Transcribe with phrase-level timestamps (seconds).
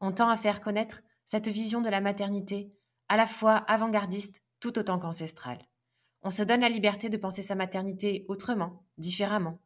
[0.00, 2.72] On tend à faire connaître cette vision de la maternité,
[3.08, 5.60] à la fois avant-gardiste tout autant qu'ancestrale.
[6.22, 9.58] On se donne la liberté de penser sa maternité autrement, différemment.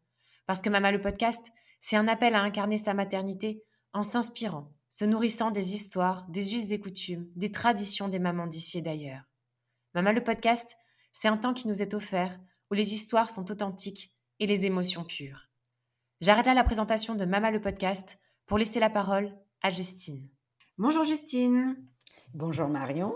[0.47, 1.47] Parce que Mama le podcast,
[1.81, 3.63] c'est un appel à incarner sa maternité
[3.93, 8.79] en s'inspirant, se nourrissant des histoires, des us des coutumes, des traditions des mamans d'ici
[8.79, 9.23] et d'ailleurs.
[9.95, 10.77] Mama le podcast,
[11.13, 12.39] c'est un temps qui nous est offert
[12.71, 15.49] où les histoires sont authentiques et les émotions pures.
[16.21, 20.29] J'arrête là la présentation de Mama le podcast pour laisser la parole à Justine.
[20.77, 21.75] Bonjour Justine.
[22.35, 23.15] Bonjour Marion.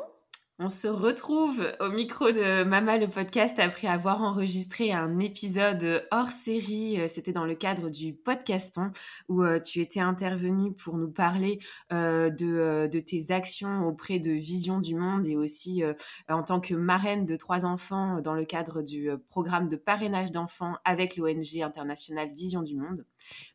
[0.59, 6.31] On se retrouve au micro de Mama le podcast après avoir enregistré un épisode hors
[6.31, 6.99] série.
[7.09, 8.91] C'était dans le cadre du podcaston
[9.29, 11.61] où euh, tu étais intervenue pour nous parler
[11.93, 15.85] euh, euh, de, tes actions auprès de Vision du Monde et aussi
[16.29, 20.77] en tant que marraine de trois enfants dans le cadre du programme de parrainage d'enfants
[20.85, 23.05] avec l'ONG internationale Vision du Monde.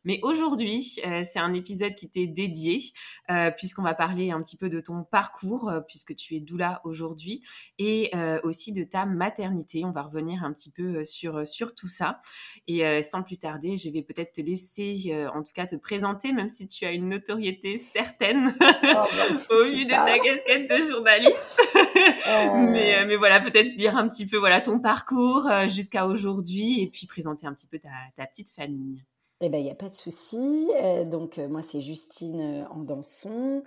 [0.04, 2.92] Mais aujourd'hui, euh, c'est un épisode qui t'est dédié,
[3.30, 6.80] euh, puisqu'on va parler un petit peu de ton parcours, euh, puisque tu es doula
[6.84, 7.42] aujourd'hui,
[7.78, 9.84] et aussi de ta maternité.
[9.84, 12.20] On va revenir un petit peu sur, sur tout ça.
[12.66, 16.48] Et sans plus tarder, je vais peut-être te laisser, en tout cas, te présenter, même
[16.48, 19.06] si tu as une notoriété certaine oh, bah,
[19.50, 21.60] au vu de ta casquette de journaliste.
[22.70, 27.06] mais, mais voilà, peut-être dire un petit peu voilà ton parcours jusqu'à aujourd'hui, et puis
[27.06, 29.02] présenter un petit peu ta, ta petite famille.
[29.40, 30.68] Eh ben, il n'y a pas de souci.
[30.80, 33.62] Euh, donc, euh, moi, c'est Justine euh, Andanson.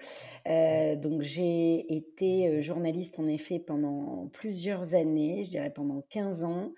[1.01, 6.73] donc, j'ai été journaliste, en effet, pendant plusieurs années, je dirais pendant 15 ans.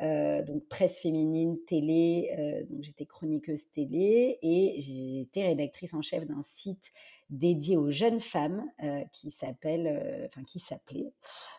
[0.00, 2.64] donc, presse féminine, télé.
[2.68, 6.92] donc, j'étais chroniqueuse télé et j'ai été rédactrice en chef d'un site
[7.34, 8.64] dédié aux jeunes femmes
[9.12, 11.12] qui s'appelle, enfin qui s'appelait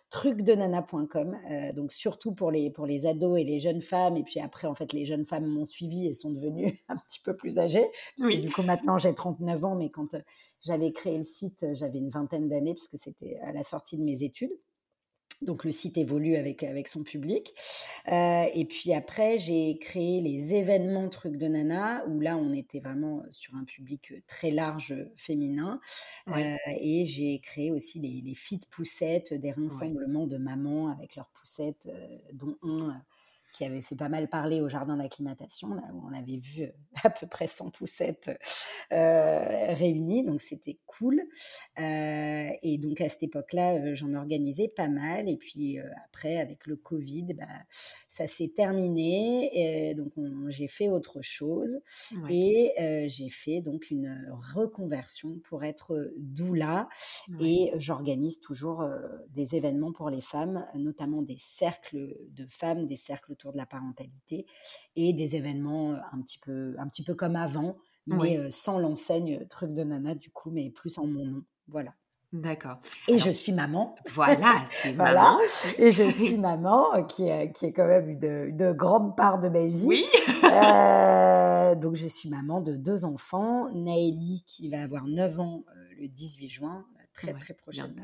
[0.10, 1.38] trucdenana.com.
[1.76, 4.16] donc surtout pour les pour les ados et les jeunes femmes.
[4.16, 7.20] Et puis après, en fait, les jeunes femmes m'ont suivi et sont devenues un petit
[7.22, 7.88] peu plus âgées.
[8.18, 10.16] Parce que du coup, maintenant, j'ai 39 ans, mais quand
[10.62, 14.04] j'avais créé le site, j'avais une vingtaine d'années, parce que c'était à la sortie de
[14.04, 14.52] mes études.
[15.42, 17.54] Donc le site évolue avec, avec son public.
[18.12, 22.80] Euh, et puis après, j'ai créé les événements Trucs de Nana, où là, on était
[22.80, 25.80] vraiment sur un public très large féminin.
[26.30, 31.30] Euh, et j'ai créé aussi les, les fit poussettes, des rassemblements de mamans avec leurs
[31.30, 33.02] poussettes, euh, dont un
[33.56, 36.72] qui avait fait pas mal parler au jardin d'acclimatation, où on avait vu euh,
[37.04, 38.38] à peu près 100 poussettes
[38.92, 41.22] euh, réunies, donc c'était cool.
[41.80, 45.30] Euh, et donc à cette époque-là, j'en organisais pas mal.
[45.30, 47.46] Et puis après, avec le Covid, bah,
[48.10, 49.90] ça s'est terminé.
[49.90, 50.14] Et donc
[50.50, 51.80] j'ai fait autre chose.
[52.30, 52.74] Et
[53.08, 56.90] j'ai fait donc une reconversion pour être doula.
[57.40, 58.88] Et j'organise toujours
[59.34, 63.66] des événements pour les femmes, notamment des cercles de femmes, des cercles autour de la
[63.66, 64.46] parentalité
[64.96, 69.74] et des événements un petit peu, un petit peu comme avant, mais sans l'enseigne truc
[69.74, 71.44] de nana du coup, mais plus en mon nom.
[71.68, 71.94] Voilà.
[72.34, 72.80] D'accord.
[73.08, 73.96] Et je suis maman.
[74.12, 75.38] Voilà, voilà.
[75.78, 79.48] Et je suis maman, qui est, qui est quand même une, une grande part de
[79.48, 79.86] ma vie.
[79.88, 80.06] Oui.
[80.44, 83.70] euh, donc, je suis maman de deux enfants.
[83.74, 85.64] Naëlie, qui va avoir 9 ans
[85.98, 88.04] le 18 juin, très, très prochainement.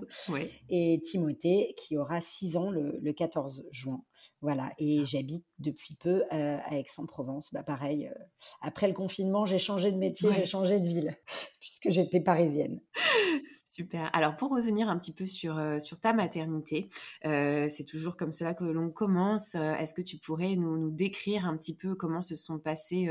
[0.70, 4.04] Et Timothée, qui aura 6 ans le, le 14 juin.
[4.42, 5.06] Voilà, et ah.
[5.06, 7.54] j'habite depuis peu euh, à Aix-en-Provence.
[7.54, 8.24] Bah, pareil, euh,
[8.62, 11.16] après le confinement, j'ai changé de métier, j'ai changé de ville,
[11.60, 12.82] puisque j'étais parisienne.
[13.68, 14.10] Super.
[14.14, 16.90] Alors, pour revenir un petit peu sur, euh, sur ta maternité,
[17.24, 19.56] c'est toujours comme cela que l'on commence.
[19.56, 23.10] Est-ce que tu pourrais nous, nous, décrire un petit peu comment se sont passées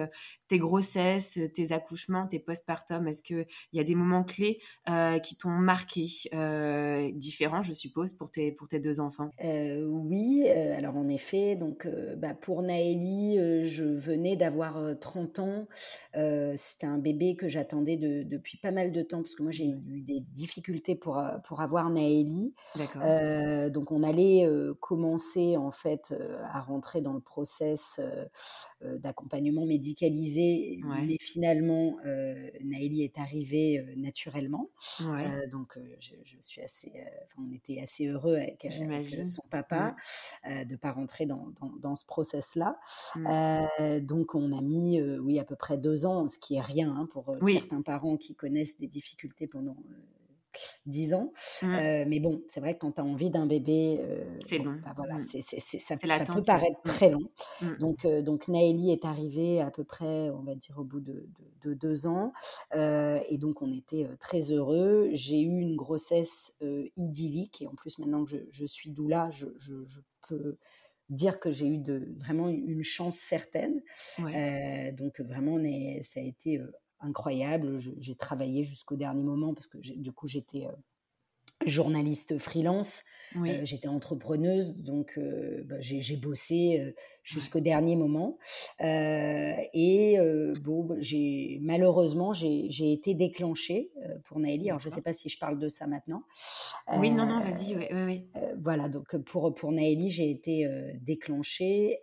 [0.50, 4.60] tes grossesses, tes accouchements, tes postpartum Est-ce qu'il y a des moments clés
[5.22, 6.06] qui t'ont marqué,
[7.14, 9.30] différents, je suppose, pour tes, pour tes deux enfants?
[9.41, 15.68] Oui, alors en effet, donc bah, pour Naëlie, je venais d'avoir 30 ans.
[16.56, 20.00] C'était un bébé que j'attendais depuis pas mal de temps parce que moi j'ai eu
[20.00, 22.54] des difficultés pour, pour avoir Naëlie.
[23.70, 24.48] donc on allait
[24.80, 26.12] commencer en fait
[26.53, 28.00] à rentrer dans le process
[28.82, 30.40] d'accompagnement médicalisé,
[31.07, 31.97] mais finalement
[32.65, 34.71] Naëlie est arrivée naturellement.
[35.51, 36.92] donc je, suis assez,
[37.39, 38.66] on était assez heureux avec,
[39.25, 39.95] son papa
[40.47, 41.48] de pas rentrer dans,
[41.81, 42.78] dans, ce process-là.
[43.16, 43.27] Mmh.
[43.27, 46.60] Euh, donc, on a mis, euh, oui, à peu près deux ans, ce qui est
[46.60, 49.77] rien hein, pour euh, certains parents qui connaissent des difficultés pendant
[50.86, 51.32] 10 ans.
[51.62, 51.76] Mmh.
[52.06, 54.00] mais bon, c'est vrai que quand tu as envie d'un bébé,
[54.47, 54.76] c'est long.
[54.84, 55.22] Bah voilà, Mmh.
[55.22, 56.88] c'est, c'est- c'est- ça, ça peut paraître Mmh.
[56.88, 57.30] très long.
[57.62, 57.76] Mmh.
[57.78, 61.12] Donc, euh, donc Naëlie est arrivée à peu près, on va dire, au bout de,
[61.62, 62.32] de- de deux ans.
[62.74, 65.08] Et donc, on était très heureux.
[65.12, 66.54] J'ai eu une grossesse
[66.96, 67.62] idyllique.
[67.62, 70.56] Et en plus, maintenant que je, je suis doula, je, je- je peux
[71.08, 73.80] dire que j'ai eu de, vraiment une chance certaine.
[74.20, 74.91] Ouais.
[74.91, 76.60] Euh, donc, vraiment, on est- ça a été
[77.00, 77.78] incroyable.
[77.98, 80.72] J'ai travaillé jusqu'au dernier moment parce que du coup, j'étais euh,
[81.66, 83.02] journaliste freelance.
[83.36, 83.50] Oui.
[83.50, 86.92] Euh, j'étais entrepreneuse, donc euh, bah, j'ai bossé euh,
[87.22, 88.38] jusqu'au dernier moment.
[88.80, 90.18] Et
[90.60, 93.92] bon, bah, j'ai malheureusement j'ai été déclenchée
[94.24, 94.70] pour Naëlie.
[94.70, 96.24] Alors je ne sais pas si je parle de ça maintenant.
[96.98, 97.76] Oui, non, non, vas-y.
[97.76, 98.26] Ouais.
[98.36, 100.68] euh, voilà, donc pour, pour Naëlie, j'ai été
[101.00, 102.00] déclenchée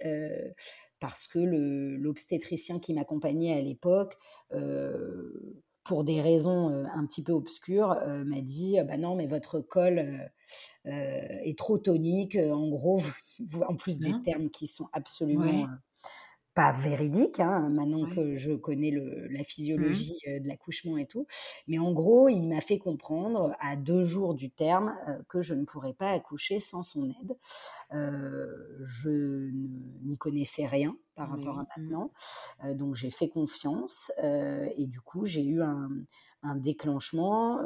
[1.00, 4.18] parce que l'obstétricien qui m'accompagnait à l'époque,
[4.54, 9.62] euh, pour des raisons un petit peu obscures, euh, m'a dit bah non, mais votre
[9.62, 10.90] col euh,
[11.44, 12.36] est trop tonique.
[12.36, 13.02] En gros,
[13.40, 14.24] vous- en plus des Hein?
[14.24, 15.78] termes qui sont absolument Ouais.
[16.58, 19.44] Pas véridiques, hein, maintenant que je connais le- la
[19.78, 20.08] Mmh.
[20.12, 21.28] physiologie de l'accouchement et tout.
[21.68, 25.54] Mais en gros, il m'a fait comprendre à deux jours du terme euh, que je
[25.54, 27.38] ne pourrais pas accoucher sans son aide.
[27.94, 28.48] Euh,
[28.86, 29.50] je
[30.06, 31.64] n'y connaissais rien par rapport à.
[31.64, 31.68] Mmh.
[31.78, 32.12] maintenant.
[32.66, 34.12] Euh, donc j'ai fait confiance
[34.78, 35.90] et du coup j'ai eu un,
[36.44, 37.60] un déclenchement.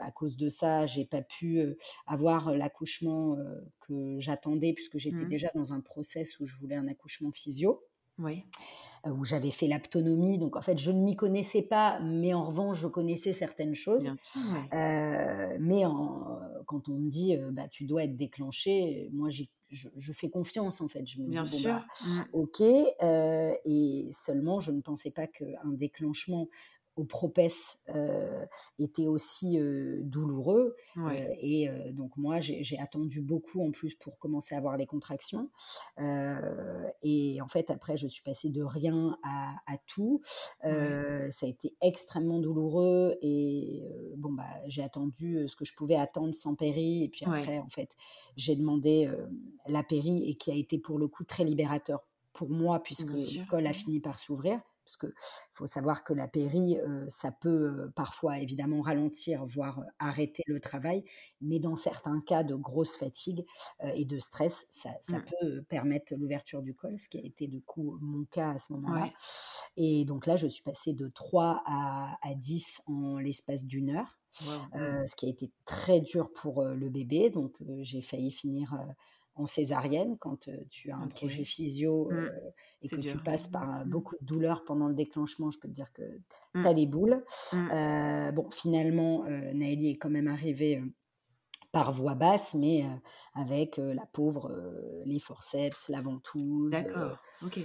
[0.00, 1.60] à cause de ça, j'ai pas pu
[2.06, 3.36] avoir l'accouchement
[3.80, 5.28] que j'attendais puisque j'étais Mmh.
[5.28, 7.82] déjà dans un process où je voulais un accouchement physio
[8.18, 8.44] Oui.
[9.06, 10.38] où j'avais fait l'aptonomie.
[10.38, 14.04] Donc en fait, je ne m'y connaissais pas, mais en revanche, je connaissais certaines choses.
[14.04, 14.40] Bien sûr.
[14.54, 14.76] Ouais.
[14.78, 19.44] Euh, mais en- quand on me dit, euh, bah, tu dois être déclenché, moi, je,
[19.70, 21.06] je fais confiance en fait.
[21.06, 21.70] Je me Bien dis, bon, sûr.
[21.74, 22.22] bah, Mmh.
[22.32, 22.60] ok.
[23.02, 26.48] euh, et seulement, je ne pensais pas qu'un déclenchement
[26.96, 28.44] au propès euh,
[28.78, 30.74] était aussi euh, douloureux.
[30.96, 31.28] Ouais.
[31.28, 35.50] Euh, et donc moi, j'ai attendu beaucoup en plus pour commencer à avoir les contractions.
[37.02, 40.22] Et en fait, après, je suis passée de rien à, à tout.
[40.64, 41.30] Ouais.
[41.30, 43.16] Ça a été extrêmement douloureux.
[43.22, 43.84] Et
[44.16, 47.04] bon, bah, j'ai attendu ce que je pouvais attendre sans péri.
[47.04, 47.40] Et puis Ouais.
[47.40, 47.96] après, en fait,
[48.36, 49.10] j'ai demandé
[49.66, 53.16] la péri et qui a été pour le coup très libérateur pour moi puisque Bien
[53.16, 53.46] le sûr.
[53.48, 54.60] col a fini par s'ouvrir.
[54.86, 55.12] Parce qu'il
[55.52, 60.44] faut savoir que la péri, euh, ça peut euh, parfois évidemment ralentir, voire euh, arrêter
[60.46, 61.04] le travail,
[61.40, 63.44] mais dans certains cas de grosse fatigue
[63.94, 65.24] et de stress, ça, ça Mmh.
[65.40, 68.72] peut permettre l'ouverture du col, ce qui a été du coup mon cas à ce
[68.74, 69.04] moment-là.
[69.04, 69.12] Ouais.
[69.76, 74.18] Et donc là, je suis passée de 3 à, à 10 en l'espace d'une heure,
[74.74, 77.30] euh, ce qui a été très dur pour euh, le bébé.
[77.30, 78.74] Donc euh, j'ai failli finir
[79.36, 82.30] en césarienne quand tu as un projet physio Mmh.
[82.82, 83.90] et que tu passes par Mmh.
[83.90, 85.50] beaucoup de douleurs pendant le déclenchement.
[85.50, 86.02] Je peux te dire que
[86.54, 86.62] Mmh.
[86.62, 87.24] tu as les boules.
[87.52, 88.32] Mmh.
[88.34, 89.24] Bon, finalement,
[89.54, 90.82] Naëlie est quand même arrivée
[91.76, 92.88] par voie basse, mais euh,
[93.34, 96.70] avec euh, la pauvre, euh, les forceps, la ventouse.
[96.70, 97.18] D'accord.
[97.44, 97.60] Ok.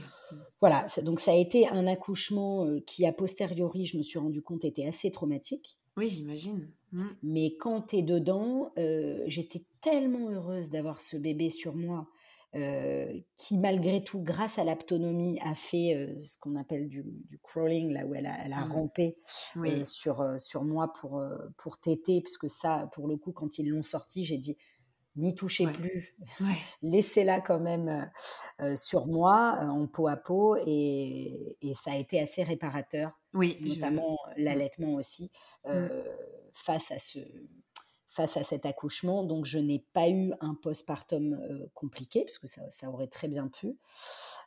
[0.59, 4.65] Voilà, donc ça a été un accouchement qui, a posteriori, je me suis rendu compte,
[4.65, 5.77] était assez traumatique.
[5.97, 6.69] Oui, j'imagine.
[6.91, 7.05] Mmh.
[7.23, 12.07] Mais quand tu es dedans, euh, j'étais tellement heureuse d'avoir ce bébé sur moi,
[12.55, 17.39] euh, qui malgré tout, grâce à l'aptonomie, a fait euh, ce qu'on appelle du, du
[17.39, 18.71] crawling, là où elle a, elle a Mmh.
[18.71, 19.17] rampé
[19.55, 19.81] Oui.
[19.81, 21.23] euh, sur, sur moi pour,
[21.57, 24.57] pour téter, puisque ça, pour le coup, quand ils l'ont sorti, j'ai dit,
[25.15, 25.71] n'y touchez Ouais.
[25.71, 26.57] plus, Ouais.
[26.81, 28.05] laissez-la quand même euh,
[28.71, 33.19] euh, sur moi, euh, en peau à peau, et, et ça a été assez réparateur,
[33.33, 33.57] Oui.
[33.59, 34.43] Notamment Mmh.
[34.43, 35.31] l'allaitement aussi,
[35.71, 35.89] Mmh.
[36.53, 37.19] face, à ce,
[38.07, 39.23] face à cet accouchement.
[39.23, 41.39] Donc, je n'ai pas eu un postpartum
[41.73, 43.77] compliqué, parce que ça, ça aurait très bien pu.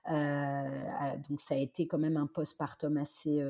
[0.05, 3.43] Ah, donc, ça a été quand même un postpartum assez,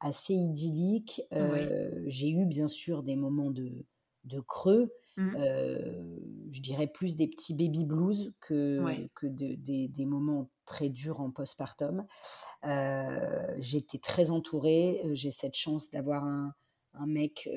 [0.00, 1.22] assez idyllique.
[1.38, 1.72] Oui.
[2.06, 3.86] J'ai eu bien sûr des moments de,
[4.24, 5.36] de creux, Mmh.
[5.36, 6.18] euh,
[6.50, 9.10] je dirais plus des petits baby blues que, Ouais.
[9.14, 12.06] que de- des, des moments très durs en postpartum.
[12.64, 15.02] Euh, J'ai été très entourée.
[15.12, 16.54] J'ai cette chance d'avoir un,
[16.94, 17.48] un mec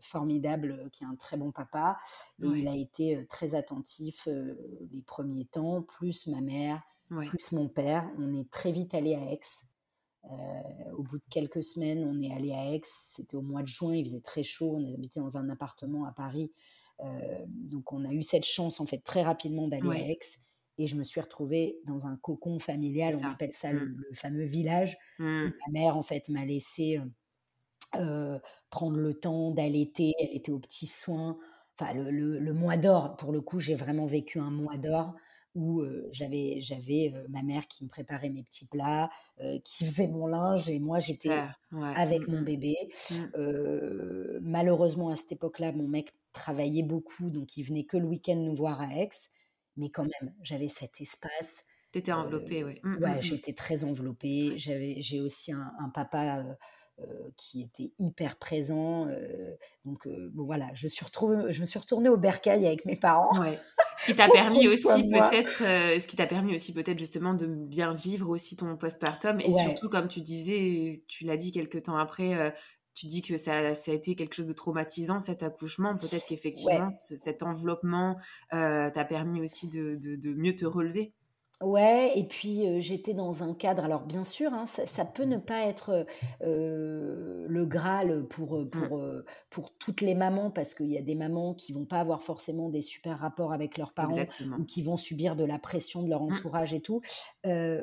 [0.00, 1.98] formidable qui est un très bon papa.
[2.42, 2.60] Et Ouais.
[2.60, 4.26] il a été très attentif
[4.90, 7.26] les premiers temps, plus ma mère, Ouais.
[7.26, 8.08] plus mon père.
[8.18, 9.40] On est très vite allé à Aix.
[10.24, 12.80] Euh, au bout de quelques semaines, on est allé à Aix.
[12.84, 14.76] C'était au mois de juin, il faisait très chaud.
[14.76, 16.52] On habitait dans un appartement à Paris.
[17.04, 20.02] Euh, donc, on a eu cette chance, en fait, très rapidement d'aller Ouais.
[20.02, 20.18] à Aix.
[20.78, 23.16] Et je me suis retrouvée dans un cocon familial.
[23.16, 24.02] On appelle ça le, Mmh.
[24.10, 24.96] le fameux village.
[25.18, 25.44] Mmh.
[25.66, 27.04] Ma mère, en fait, m'a laissé euh,
[27.96, 28.38] euh,
[28.70, 30.12] prendre le temps d'allaiter.
[30.20, 31.38] Elle était aux petits soins.
[31.80, 35.14] Enfin, le, le- le mois d'or, pour le coup, j'ai vraiment vécu un mois d'or
[35.54, 39.10] où j'avais j'avais ma mère qui me préparait mes petits plats,
[39.64, 41.30] qui faisait mon linge et moi j'étais
[41.96, 42.76] avec mmh, mon bébé.
[43.10, 44.38] Mmh.
[44.40, 48.54] malheureusement à cette époque-là, mon mec travaillait beaucoup, donc il venait que le week-end nous
[48.54, 49.10] voir à Aix.
[49.76, 51.64] Mais quand même, j'avais cet espace.
[51.92, 52.80] T'étais enveloppée, oui.
[53.00, 54.52] ouais, j'étais très enveloppée.
[54.56, 56.44] J'avais, j'ai aussi un, un papa
[57.00, 59.06] euh, qui était hyper présent.
[59.06, 59.54] Euh,
[59.84, 62.96] donc euh, bon voilà, je, suis retrouvée, je me suis retournée au bercail avec mes
[62.96, 63.38] parents.
[63.40, 63.56] Ouais.
[64.00, 67.94] Ce qui t'a permis aussi peut-être, ce qui t'a permis aussi peut-être justement de bien
[67.94, 72.52] vivre aussi ton postpartum et surtout comme tu disais, tu l'as dit quelques temps après,
[72.98, 75.96] tu dis que ça, ça, a été quelque chose de traumatisant cet accouchement.
[75.96, 78.16] Peut-être qu'effectivement cet enveloppement
[78.50, 81.12] t'a permis aussi de, de, de, mieux te relever?
[81.60, 83.82] Ouais, et puis j'étais dans un cadre.
[83.84, 86.06] Alors bien sûr, hein, ça, peut ne pas être
[86.40, 88.70] le Graal pour, mmh.
[88.70, 89.02] pour,
[89.50, 92.68] pour toutes les mamans, parce qu'il y a des mamans qui vont pas avoir forcément
[92.68, 94.24] des super rapports avec leurs parents
[94.58, 96.32] ou qui vont subir de la pression de leur mmh.
[96.32, 97.00] entourage et tout.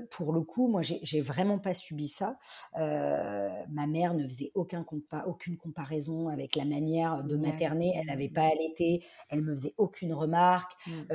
[0.09, 2.37] pour le coup, moi, j'ai vraiment pas subi ça.
[2.77, 7.93] ma mère ne faisait aucun compa aucune comparaison avec la manière de materner.
[7.99, 10.71] Elle n'avait pas allaité, elle me faisait aucune remarque.
[10.87, 11.13] Mmh.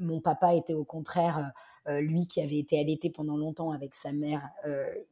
[0.00, 1.29] mon papa était au contraire
[1.88, 4.48] lui qui avait été allaité pendant longtemps avec sa mère,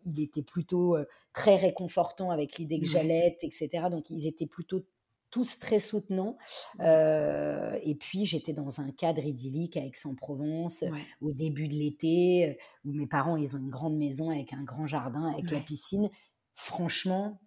[0.05, 0.97] il était plutôt
[1.33, 3.89] très réconfortant avec l'idée que j'allais, etc.
[3.91, 4.85] Donc ils étaient plutôt
[5.31, 6.37] tous très soutenants.
[6.81, 10.85] et puis j'étais dans un cadre idyllique à Aix-en-Provence
[11.21, 14.87] au début de l'été, où mes parents ils ont une grande maison avec un grand
[14.87, 16.11] jardin, avec la piscine
[16.59, 17.41] franchement,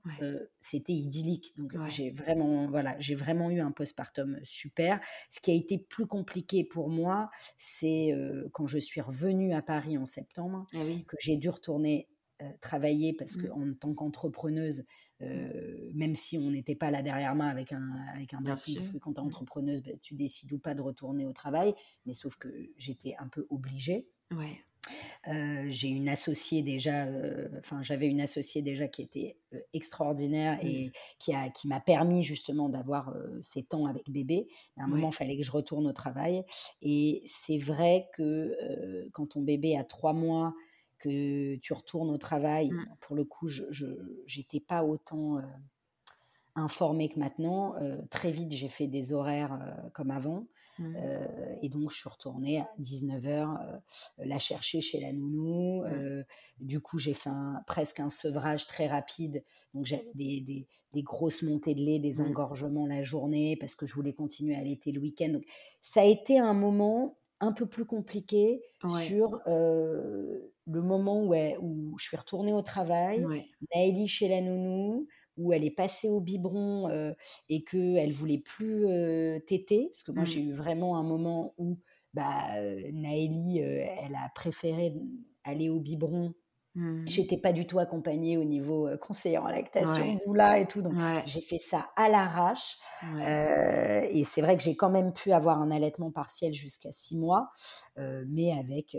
[0.62, 1.54] c'était idyllique.
[1.58, 5.02] Donc j'ai vraiment, voilà, j'ai vraiment eu un postpartum super.
[5.30, 8.14] Ce qui a été plus compliqué pour moi, c'est
[8.54, 12.08] quand je suis revenue à Paris en septembre, ah que j'ai dû retourner
[12.62, 13.52] travailler parce que mmh.
[13.52, 14.86] en tant qu'entrepreneuse,
[15.20, 15.26] mmh.
[15.94, 19.14] même si on n'était pas là derrière moi avec un avec un parce que quand
[19.14, 19.28] tu es mmh.
[19.28, 21.76] entrepreneuse, bah, tu décides ou pas de retourner au travail,
[22.06, 24.08] mais sauf que j'étais un peu obligée.
[24.32, 24.64] Ouais
[25.26, 27.08] j'ai une associée déjà,
[27.60, 29.38] enfin j'avais une associée déjà qui était
[29.74, 30.68] extraordinaire mmh.
[30.68, 34.48] et qui a qui m'a permis justement d'avoir ces temps avec bébé.
[34.78, 36.44] À un moment, il fallait que je retourne au travail
[36.82, 40.54] et c'est vrai que quand ton bébé a trois mois,
[40.98, 42.86] que tu retournes au travail, mmh.
[43.00, 43.86] pour le coup, je
[44.38, 45.40] n'étais pas autant
[46.56, 47.76] informée que maintenant.
[48.10, 49.60] très vite, j'ai fait des horaires
[49.94, 50.48] comme avant.
[50.82, 50.96] Mmh.
[50.98, 53.78] Euh, et donc, je suis retournée à 19h euh,
[54.18, 55.84] la chercher chez la nounou.
[56.60, 57.30] Du coup, j'ai fait
[57.68, 59.44] presque un sevrage très rapide.
[59.74, 62.28] Donc, j'avais des, des, des, grosses montées de lait, des mmh.
[62.28, 65.30] engorgements la journée parce que je voulais continuer à allaiter le week-end.
[65.30, 65.46] Donc,
[65.82, 72.06] ça a été un moment un peu plus compliqué sur le moment où, où, je
[72.06, 74.08] suis retournée au travail, ouais.
[74.08, 75.08] chez la nounou,
[75.38, 77.14] où elle est passée au biberon
[77.50, 78.86] et qu'elle voulait plus
[79.48, 80.50] téter, parce que moi j'ai mmh.
[80.50, 81.80] eu vraiment un moment où
[82.14, 82.50] bah,
[82.92, 84.94] Naëlie, elle a préféré
[85.44, 86.34] aller au biberon
[86.74, 87.04] Mmh.
[87.06, 90.20] J'étais pas du tout accompagnée au niveau conseiller en lactation, ouais.
[90.26, 90.82] doula et tout.
[90.82, 90.94] Donc
[91.26, 92.78] j'ai fait ça à l'arrache.
[93.04, 97.52] et c'est vrai que j'ai quand même pu avoir un allaitement partiel jusqu'à six mois,
[97.98, 98.96] mais avec,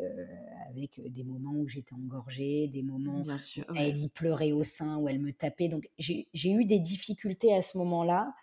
[0.68, 5.08] avec des moments où j'étais engorgée, des moments où elle y pleurait au sein, où
[5.08, 5.68] elle me tapait.
[5.68, 8.34] Donc j'ai eu des difficultés à ce moment-là.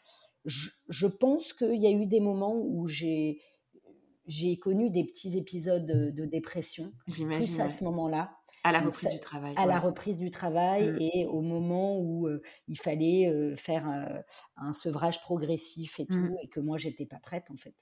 [0.46, 3.42] Je, je, pense qu'il y a eu des moments où j'ai
[4.30, 8.32] j'ai connu des petits épisodes de, de dépression, plus à ce moment-là.
[8.64, 9.54] À la reprise du travail.
[9.58, 10.98] À la reprise du travail mmh.
[11.00, 12.28] et au moment où
[12.68, 13.88] il fallait faire
[14.58, 16.38] un sevrage progressif et tout, mmh.
[16.44, 17.76] et que moi, j'étais pas prête en fait.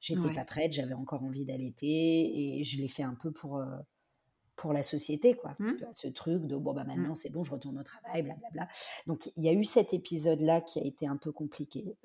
[0.00, 3.62] J'étais pas prête, j'avais encore envie d'allaiter et je l'ai fait un peu pour,
[4.56, 5.56] pour la société, quoi.
[5.58, 5.72] Mmh.
[5.92, 8.68] Ce truc de bon, bah maintenant c'est bon, je retourne au travail, blablabla.
[9.06, 11.96] Donc il y a eu cet épisode-là qui a été un peu compliqué.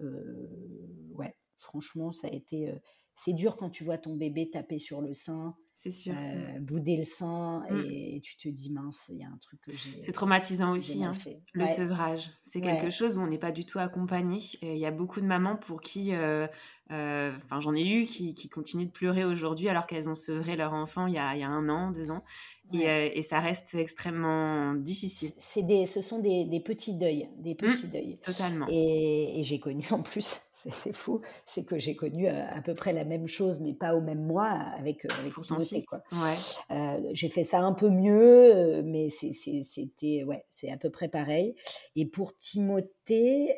[1.13, 2.73] ouais, franchement, ça a été.
[3.15, 6.13] c'est dur quand tu vois ton bébé taper sur le sein c'est sûr.
[6.13, 7.85] Euh, bouder le sein mmh.
[7.89, 9.97] et, tu te dis mince, il y a un truc que j'ai.
[10.03, 11.13] C'est traumatisant aussi, hein,
[11.53, 12.29] le sevrage.
[12.43, 14.39] C'est quelque chose où on n'est pas du tout accompagné.
[14.61, 16.47] Il y a beaucoup de mamans pour qui, euh,
[16.89, 20.73] enfin j'en ai eu qui, qui, continuent de pleurer aujourd'hui alors qu'elles ont sevré leur
[20.73, 22.23] enfant il y, a, il y a un an, deux ans.
[22.71, 25.31] Et, et, ça reste extrêmement difficile.
[25.39, 28.19] C'est des, ce sont des, des petits deuils, des mmh, petits deuils.
[28.21, 28.67] Totalement.
[28.69, 32.93] Et, et j'ai connu en plus, c'est fou, c'est que j'ai connu à, peu près
[32.93, 35.83] la même chose, mais pas au même mois avec, avec Timothée.
[35.83, 36.03] Quoi.
[36.11, 36.35] Ouais.
[36.71, 41.55] Euh, j'ai fait ça un peu mieux, mais c'était ouais, c'est à peu près pareil.
[41.95, 42.89] Et pour Timothée,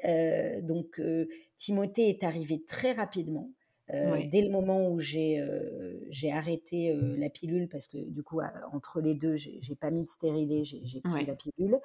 [0.06, 1.28] euh, donc euh,
[1.58, 3.50] Timothée est arrivé très rapidement.
[4.32, 5.46] Dès le moment où j'ai
[6.10, 8.40] j'ai arrêté la pilule, parce que du coup,
[8.72, 11.78] entre les deux, j'ai pas mis de stérilet, j'ai pris la pilule.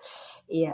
[0.49, 0.67] Et,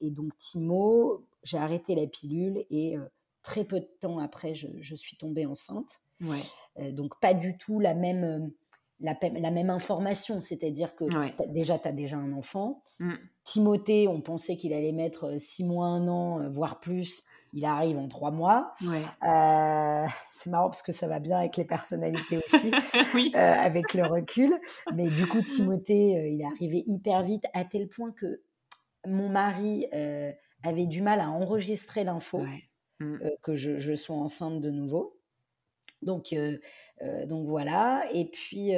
[0.00, 2.94] et donc, Timo, j'ai arrêté la pilule et
[3.42, 5.98] très peu de temps après, je, je suis tombée enceinte.
[6.20, 6.92] Ouais.
[6.92, 8.52] donc pas du tout la même,
[9.00, 10.40] la, la même information.
[10.40, 11.04] C'est-à-dire que
[11.48, 12.82] déjà, tu as déjà un enfant.
[12.98, 13.14] Mmh.
[13.44, 17.22] Timothée, on pensait qu'il allait mettre six mois, un an, voire plus.
[17.54, 18.74] Il arrive en trois mois.
[18.80, 22.70] c'est marrant parce que ça va bien avec les personnalités aussi,
[23.34, 24.52] avec le recul.
[24.94, 28.42] Mais du coup, Timothée, il est arrivé hyper vite, à tel point que
[29.06, 29.86] mon mari
[30.64, 32.42] avait du mal à enregistrer l'info
[33.00, 33.18] mmh.
[33.42, 35.17] que je, je, sois enceinte de nouveau.
[36.02, 36.34] Donc,
[37.26, 38.04] donc voilà.
[38.12, 38.72] Et puis,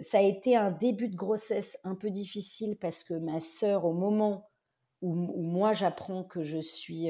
[0.00, 3.92] ça a été un début de grossesse un peu difficile parce que ma sœur, au
[3.92, 4.48] moment
[5.02, 7.08] où, moi j'apprends que je suis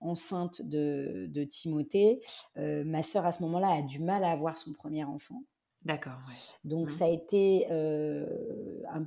[0.00, 2.20] enceinte de, de Timothée,
[2.56, 5.42] ma sœur à ce moment-là a du mal à avoir son premier enfant.
[5.84, 6.18] D'accord.
[6.64, 6.90] Donc mmh.
[6.90, 9.06] ça a été un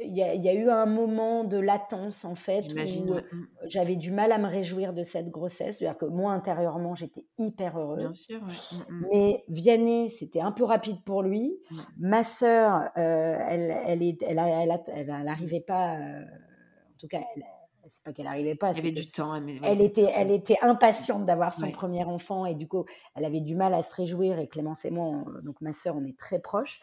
[0.00, 3.22] il y, a, eu un moment de latence en fait où mmh.
[3.64, 5.78] j'avais du mal à me réjouir de cette grossesse.
[5.78, 7.98] C'est-à-dire que moi intérieurement j'étais hyper heureuse.
[7.98, 9.06] Bien sûr, mmh, mmh.
[9.12, 11.58] Mais Vianney c'était un peu rapide pour lui.
[11.98, 15.96] Ma sœur, euh, elle, elle, est, elle, elle, elle, pas.
[15.96, 17.44] Euh, en tout cas, elle,
[17.90, 18.70] c'est pas qu'elle n'arrivait pas.
[18.70, 19.34] Elle avait du temps.
[19.34, 22.84] elle, était, elle était impatiente d'avoir son premier enfant et du coup,
[23.14, 24.38] elle avait du mal à se réjouir.
[24.38, 26.80] Et Clémence et moi, donc ma sœur, on est très proches.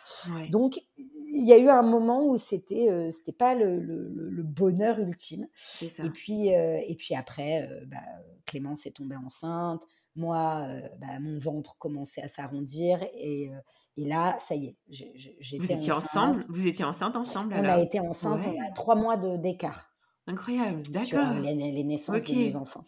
[0.50, 5.00] Donc, il y a eu un moment où c'était euh, c'était pas le, le, bonheur
[5.00, 5.48] ultime.
[5.82, 7.98] Et puis, euh, et puis après, euh, bah,
[8.46, 9.84] Clémence est tombée enceinte.
[10.15, 10.68] Moi,
[11.00, 13.51] bah, mon ventre commençait à s'arrondir et
[14.00, 16.41] et là, ça y est, j'étais Vous étiez ensemble?
[16.48, 19.88] Vous étiez enceinte ensemble On a été enceinte, on a trois mois d'écart.
[20.29, 21.33] Incroyable, d'accord.
[21.39, 22.86] Les, les, naissances de nos enfants.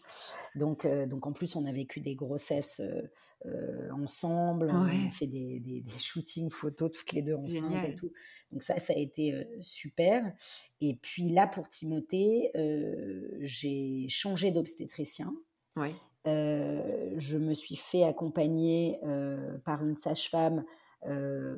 [0.54, 3.02] Donc, euh, donc en plus, on a vécu des grossesses euh,
[3.46, 8.12] euh, ensemble, on a fait des, des, shootings photos toutes les deux enceintes et tout.
[8.52, 10.32] Donc ça, ça a été super.
[10.80, 12.52] Et puis là, pour Timothée,
[13.40, 15.34] j'ai changé d'obstétricien.
[15.74, 15.94] Oui.
[16.24, 19.00] je me suis fait accompagner
[19.64, 20.64] par une sage-femme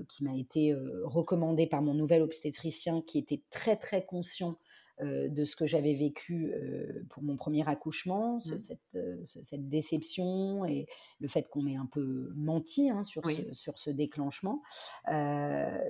[0.09, 4.57] qui m'a été recommandée par mon nouvel obstétricien qui était très très conscient
[5.03, 8.53] euh, de ce que j'avais vécu euh, pour mon premier accouchement, mmh.
[8.95, 10.87] euh, cette, déception et
[11.19, 14.63] le fait qu'on m'ait un peu menti hein, sur, ce, sur ce déclenchement.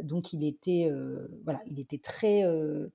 [0.03, 0.91] donc il était,
[1.45, 2.45] voilà, il était très,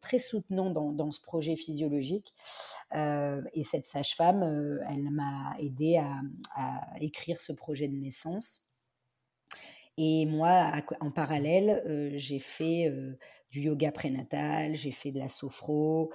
[0.02, 2.34] très soutenant dans, ce projet physiologique.
[2.94, 4.44] et cette sage-femme,
[4.90, 6.22] elle m'a aidé à,
[6.56, 8.69] à, écrire ce projet de naissance.
[10.02, 11.84] Et moi, en parallèle,
[12.16, 12.90] j'ai fait
[13.52, 16.10] du yoga prénatal, j'ai fait de la sophro,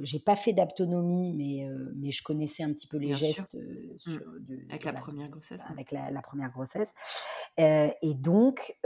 [0.00, 1.64] j'ai pas fait d'aptonomie, mais,
[1.94, 4.18] mais je connaissais un petit peu les gestes mmh.
[4.68, 5.62] avec la, première grossesse.
[5.70, 6.88] Avec la, première grossesse.
[7.56, 8.76] et donc,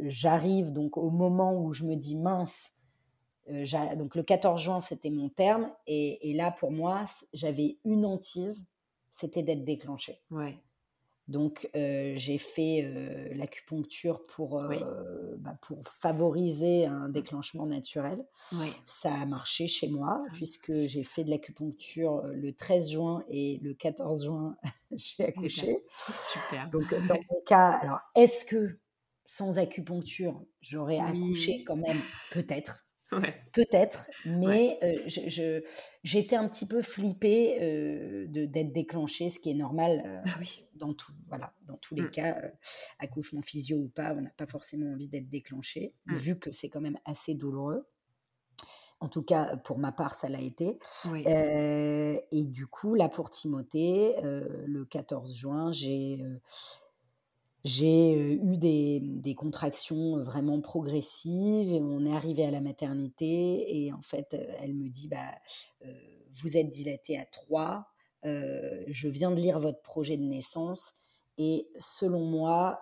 [0.00, 2.80] j'arrive donc au moment où je me dis mince.
[3.96, 8.66] donc le 14 juin, c'était mon terme, et, et là pour moi, j'avais une hantise,
[9.12, 10.20] c'était d'être déclenchée.
[10.32, 10.58] Ouais.
[11.28, 14.62] Donc, j'ai fait l'acupuncture pour,
[15.38, 18.24] bah, pour favoriser un déclenchement naturel.
[18.84, 23.58] Ça a marché chez moi, ah puisque j'ai fait de l'acupuncture le 13 juin et
[23.62, 24.56] le 14 juin,
[24.92, 25.78] j'ai accouché.
[25.90, 26.68] Super.
[26.70, 28.78] Donc, dans mon cas, alors, est-ce que
[29.24, 32.00] sans acupuncture, j'aurais accouché quand même?
[32.32, 32.83] Peut-être.
[33.52, 35.62] Peut-être, mais je,
[36.02, 37.58] j'étais un petit peu flippée
[38.28, 40.40] de, d'être déclenchée, ce qui est normal ah
[40.74, 42.10] dans, tout, voilà, dans tous les mmh.
[42.10, 42.42] cas,
[42.98, 46.14] accouchement physio ou pas, on n'a pas forcément envie d'être déclenché, mmh.
[46.14, 47.86] vu que c'est quand même assez douloureux.
[49.00, 50.78] En tout cas, pour ma part, ça l'a été.
[51.14, 56.24] et du coup, là, pour Timothée, le 14 juin, j'ai
[57.64, 61.72] j'ai eu des, contractions vraiment progressives.
[61.72, 65.34] Et on est arrivé à la maternité et en fait, elle me dit bah,
[66.34, 67.86] Vous êtes dilatée à 3.
[68.22, 70.92] je viens de lire votre projet de naissance.
[71.38, 72.80] Et selon moi,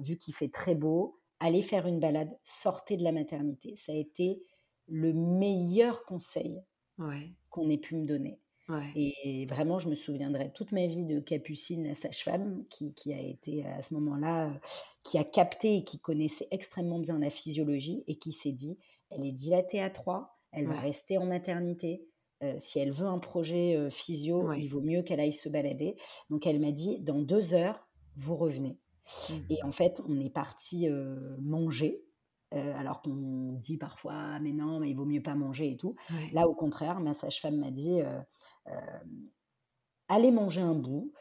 [0.00, 3.76] vu qu'il fait très beau, allez faire une balade, sortez de la maternité.
[3.76, 4.42] Ça a été
[4.88, 6.62] le meilleur conseil
[7.50, 8.40] qu'on ait pu me donner.
[8.94, 13.20] Et vraiment, je me souviendrai toute ma vie de Capucine, la sage-femme, qui, qui, a
[13.20, 14.58] été à ce moment-là, euh,
[15.02, 18.78] qui a capté et qui connaissait extrêmement bien la physiologie et qui s'est dit,
[19.10, 22.06] elle est dilatée à 3, elle va rester en maternité.
[22.42, 25.96] Euh, si elle veut un projet euh, physio, il vaut mieux qu'elle aille se balader.
[26.28, 28.78] Donc elle m'a dit, dans deux heures, vous revenez.
[29.30, 29.34] Mmh.
[29.50, 30.88] Et en fait, on est parti
[31.40, 32.02] manger
[32.54, 35.76] euh, alors qu'on dit parfois «Ah, mais non mais il vaut mieux pas manger et
[35.76, 35.96] tout.
[36.32, 38.20] Là au contraire, ma sage-femme m'a dit euh,
[38.68, 38.72] euh,
[40.08, 41.12] allez manger un bout.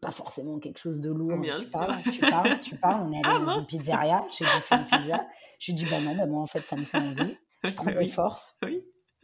[0.00, 1.40] pas forcément quelque chose de lourd.
[1.58, 4.74] tu, parles, tu parles, tu parles, On est allé ah, dans une pizzeria, j'ai fait
[4.74, 5.26] une pizza.
[5.58, 7.36] J'ai dit bah non, bah moi en fait ça me fait envie.
[7.64, 8.58] Je prends des forces.
[8.62, 8.66] Ah,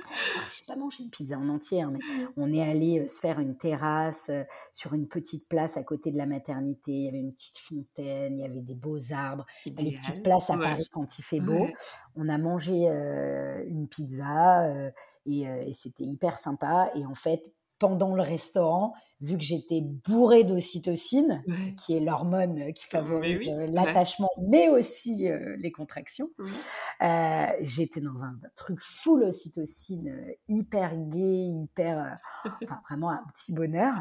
[0.01, 2.01] j'ai pas mangé une pizza en entier, hein, mais
[2.37, 4.31] on est allé se faire une terrasse
[4.73, 6.93] sur une petite place à côté de la maternité.
[6.93, 10.51] Il y avait une petite fontaine, il y avait des beaux arbres, les petites places
[10.51, 11.67] à Paris quand il fait beau.
[12.17, 12.87] On a mangé
[13.67, 14.91] une pizza
[15.27, 16.91] et, et c'était hyper sympa.
[16.95, 21.45] Et en fait, pendant le restaurant, vu que j'étais bourrée d'ocytocine,
[21.77, 26.31] qui est l'hormone qui favorise euh, l'attachement, mais aussi euh, les contractions,
[27.03, 32.19] euh, j'étais dans un truc full ocytocine, hyper gay, hyper,
[32.63, 33.95] enfin vraiment un petit bonheur,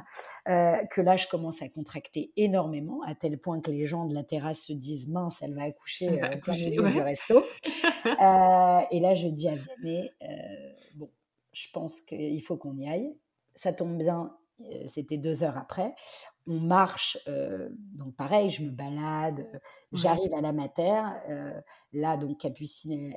[0.45, 4.23] que là je commence à contracter énormément, à tel point que les gens de la
[4.23, 7.43] terrasse se disent mince, elle va accoucher au milieu du resto.
[8.05, 10.11] et là je dis à Vianney,
[10.95, 11.09] bon,
[11.53, 13.15] je pense qu'il faut qu'on y aille
[13.57, 14.31] ça tombe bien,
[14.87, 15.93] c'était deux heures après.
[16.47, 17.17] On marche,
[17.93, 19.45] donc pareil, je me balade,
[19.91, 21.01] j'arrive à la mater.
[21.91, 23.13] là, donc Capucine,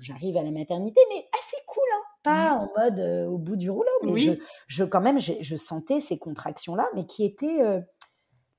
[0.00, 3.86] j'arrive à la maternité, mais assez cool, hein pas en mode au bout du rouleau,
[4.02, 4.32] mais je,
[4.66, 7.60] je, quand même, je, sentais ces contractions-là, mais qui étaient,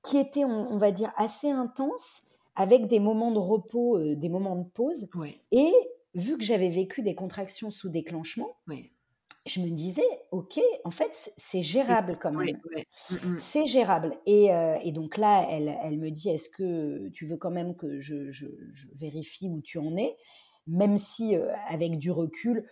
[0.02, 2.22] qui étaient on, va dire, assez intenses,
[2.56, 5.10] avec des moments de repos, des moments de pause.
[5.52, 5.72] Et
[6.14, 8.92] vu que j'avais vécu des contractions sous déclenchement, oui
[9.46, 12.58] je me disais, ok, en fait, c'est gérable quand même.
[13.10, 13.38] Mmh, mmh.
[13.38, 14.12] C'est gérable.
[14.26, 17.74] Et, euh, et, donc là, elle, elle me dit, est-ce que tu veux quand même
[17.74, 18.46] que je, je,
[18.96, 20.16] vérifie où tu en es?
[20.66, 22.68] Même si, euh, avec du recul,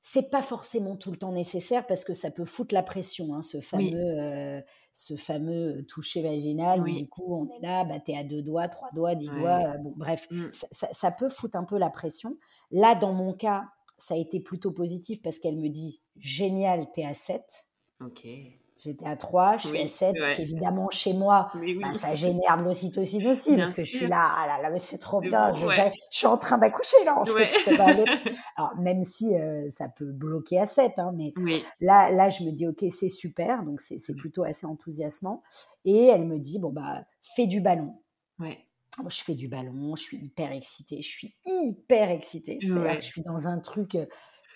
[0.00, 3.42] c'est pas forcément tout le temps nécessaire parce que ça peut foutre la pression, hein,
[3.42, 4.60] ce fameux, euh,
[4.92, 6.82] ce fameux toucher vaginal.
[6.82, 9.28] Où, du coup, on est là, bah, tu es à deux doigts, trois doigts, dix
[9.28, 9.76] doigts.
[9.78, 10.44] bon, bref, mmh.
[10.52, 12.38] ça, ça peut foutre un peu la pression.
[12.70, 13.64] Là, dans mon cas,
[13.98, 17.42] ça a été plutôt positif parce qu'elle me dit génial, t'es à 7.
[18.04, 18.26] Ok.
[18.84, 20.14] J'étais à 3, je suis à 7.
[20.14, 24.30] Donc évidemment, chez moi, bah, ça génère de l'ocytocine aussi parce que je suis là,
[24.36, 25.52] ah là là, mais c'est trop bien.
[25.54, 25.66] Je,
[26.10, 27.50] suis en train d'accoucher là, en fait.
[28.56, 31.32] Alors, même si euh, ça peut bloquer à 7, hein, mais
[31.80, 33.64] là, là, je me dis, ok, c'est super.
[33.64, 34.16] Donc, c'est mmh.
[34.16, 35.42] plutôt assez enthousiasmant.
[35.86, 37.94] Et elle me dit, bon, bah, fais du ballon.
[38.38, 38.65] Ouais
[39.08, 42.58] je fais du ballon, je suis hyper excitée, je suis hyper excitée.
[42.60, 43.96] je suis dans un truc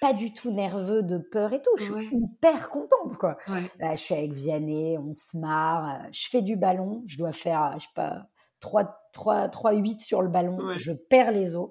[0.01, 1.71] pas du tout nerveux de peur et tout.
[1.77, 3.37] Je suis hyper contente, quoi.
[3.79, 7.75] Là, je suis avec Vianney, on se marre, je fais du ballon, je dois faire,
[7.79, 8.27] je sais pas,
[8.61, 11.71] 3, 3, 3 8 sur le ballon, je perds les os.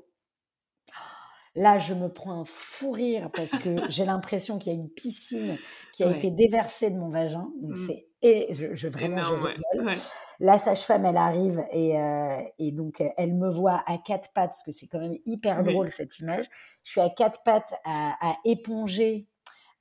[1.56, 4.90] Là, je me prends un fou rire parce que j'ai l'impression qu'il y a une
[4.90, 5.58] piscine
[5.94, 7.52] qui a été déversée de mon vagin.
[7.62, 7.88] Donc, mmh.
[7.88, 9.96] c'est et je, je vraiment je rigole.
[10.42, 14.64] La sage-femme, elle arrive et, euh, et, donc elle me voit à quatre pattes parce
[14.64, 16.46] que c'est quand même hyper drôle cette image.
[16.84, 19.29] Je suis à quatre pattes à, à éponger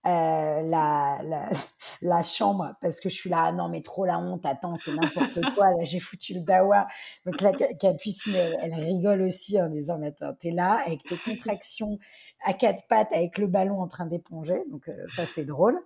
[0.09, 1.51] euh, la, la,
[2.03, 4.94] la, chambre parce que je suis là, ah non mais trop la honte, attends, c'est
[4.94, 6.87] n'importe quoi, là j'ai foutu le dawa.
[7.27, 11.18] Donc là, Capucine, elle, elle, rigole aussi en disant, mais attends, t'es là avec tes
[11.18, 11.99] contractions
[12.44, 15.79] à quatre pattes avec le ballon en train d'éponger, donc euh, ça c'est drôle.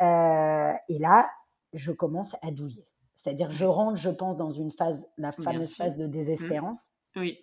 [0.00, 1.28] Euh, et là,
[1.72, 2.84] je commence à douiller.
[3.14, 6.10] C'est-à-dire, je rentre, je pense, dans une phase, la fameuse phase de mmh.
[6.10, 6.90] désespérance.
[7.16, 7.38] Oui.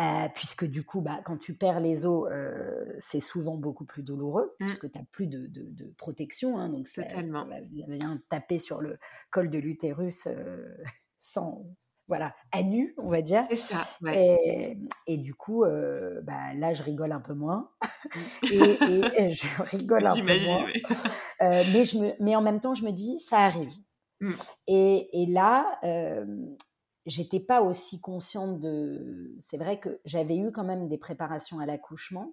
[0.00, 4.02] Euh, puisque du coup, bah, quand tu perds les os, euh, c'est souvent beaucoup plus
[4.02, 4.66] douloureux, mmh.
[4.66, 6.58] puisque tu n'as plus de, de, protection.
[6.58, 7.20] Hein, donc, ça, ça,
[7.88, 8.96] vient taper sur le
[9.30, 10.74] col de l'utérus euh,
[11.18, 11.66] sans,
[12.08, 13.42] voilà, à nu, on va dire.
[13.50, 13.86] C'est ça.
[14.10, 17.70] Et, et, du coup, bah, là, je rigole un peu moins.
[18.44, 18.46] Mmh.
[19.18, 20.66] et, je rigole un peu moins.
[21.40, 23.74] mais, je me, mais en même temps, je me dis, ça arrive.
[24.20, 24.32] Mmh.
[24.68, 25.78] Et, et, là,
[27.06, 29.34] j'étais pas aussi consciente de.
[29.38, 32.32] C'est vrai que j'avais eu quand même des préparations à l'accouchement,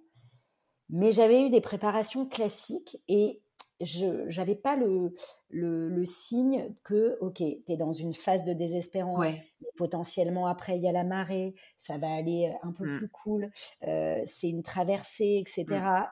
[0.88, 3.42] mais j'avais eu des préparations classiques et
[3.80, 5.14] je n'avais pas le,
[5.48, 9.30] le, signe que, ok, tu es dans une phase de désespérance,
[9.76, 12.98] potentiellement après il y a la marée, ça va aller un peu mmh.
[12.98, 13.50] plus cool,
[13.84, 15.66] euh, c'est une traversée, etc.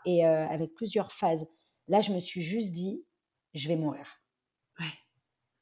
[0.06, 0.26] Et mmh.
[0.26, 1.46] euh, avec plusieurs phases.
[1.88, 3.04] Là, je me suis juste dit,
[3.54, 4.17] je vais mourir.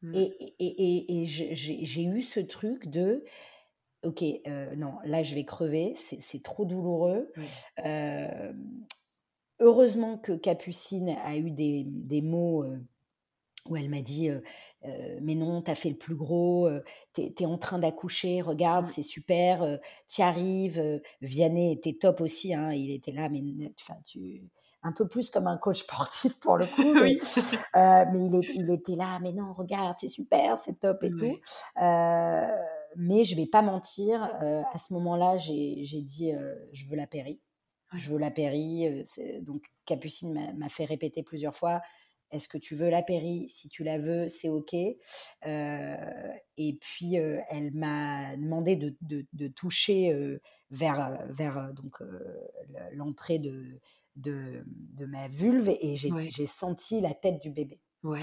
[0.03, 0.15] Mmh.
[0.15, 3.25] Et, et, et, j'ai eu ce truc de,
[4.05, 7.33] ok, euh, non, là je vais crever, c'est trop douloureux.
[7.85, 8.53] Euh,
[9.61, 12.79] heureusement que Capucine a eu des, des mots euh,
[13.69, 14.29] où elle m'a dit,
[15.23, 16.71] mais non, t'as fait le plus gros,
[17.13, 18.91] t'es es en train d'accoucher, regarde, mmh.
[18.91, 21.01] c'est super, t'y arrives.
[21.21, 23.43] Vianney était top aussi, hein, il était là, mais
[24.05, 24.49] tu
[24.83, 26.95] un peu plus comme un coach sportif pour le coup.
[26.95, 27.19] Mais,
[27.77, 31.37] euh, mais il, était là, mais non, regarde, c'est super, c'est top et tout.
[31.83, 32.47] Euh,
[32.97, 36.33] mais je vais pas mentir, euh, à ce moment-là, j'ai dit,
[36.73, 37.41] je veux la péri.
[37.95, 39.05] Je veux la péri.
[39.43, 41.81] donc Capucine m'a fait répéter plusieurs fois,
[42.33, 44.75] est-ce que tu veux la péri Si tu la veux, c'est OK.
[44.75, 44.99] et
[46.81, 50.39] puis, elle m'a demandé de, toucher
[50.71, 52.01] vers, vers donc
[52.93, 53.81] l'entrée de,
[54.17, 56.29] de, de ma vulve et j'ai Ouais.
[56.47, 57.81] senti la tête du bébé.
[58.03, 58.19] Ouais.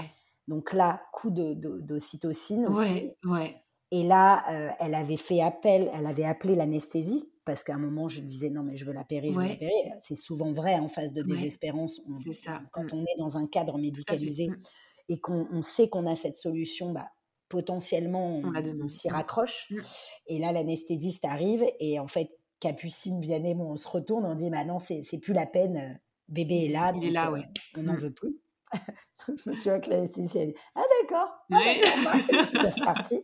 [0.48, 3.12] Donc là, coup de- de- d'ocytocine aussi.
[3.24, 3.56] Ouais.
[3.90, 8.08] Et là, euh, elle avait fait appel, elle avait appelé l'anesthésiste parce qu'à un moment,
[8.08, 9.44] je disais non, mais je veux la périr, je veux
[9.88, 9.94] la.
[10.00, 12.00] C'est souvent vrai en phase de désespérance.
[12.08, 12.60] on- C'est ça.
[12.72, 12.96] quand Mm.
[12.96, 14.56] on est dans un cadre médicalisé Mm.
[15.10, 17.08] et qu'on on sait qu'on a cette solution, bah,
[17.48, 18.42] potentiellement,
[18.84, 19.66] On s'y raccroche.
[19.70, 19.78] Mm.
[20.28, 22.30] Et là, l'anesthésiste arrive et en fait,
[22.60, 25.76] Capucine, Vianney, bon, on se retourne, on dit bah non, c'est c'est plus la peine,
[25.76, 25.94] euh,
[26.28, 27.44] bébé est là, Il est là, euh, ouais.
[27.76, 27.96] on n'en Mm.
[27.96, 28.36] veut plus.
[29.28, 29.90] je me
[30.42, 33.22] a dit ah d'accord, ah, d'accord, j'étais repartie.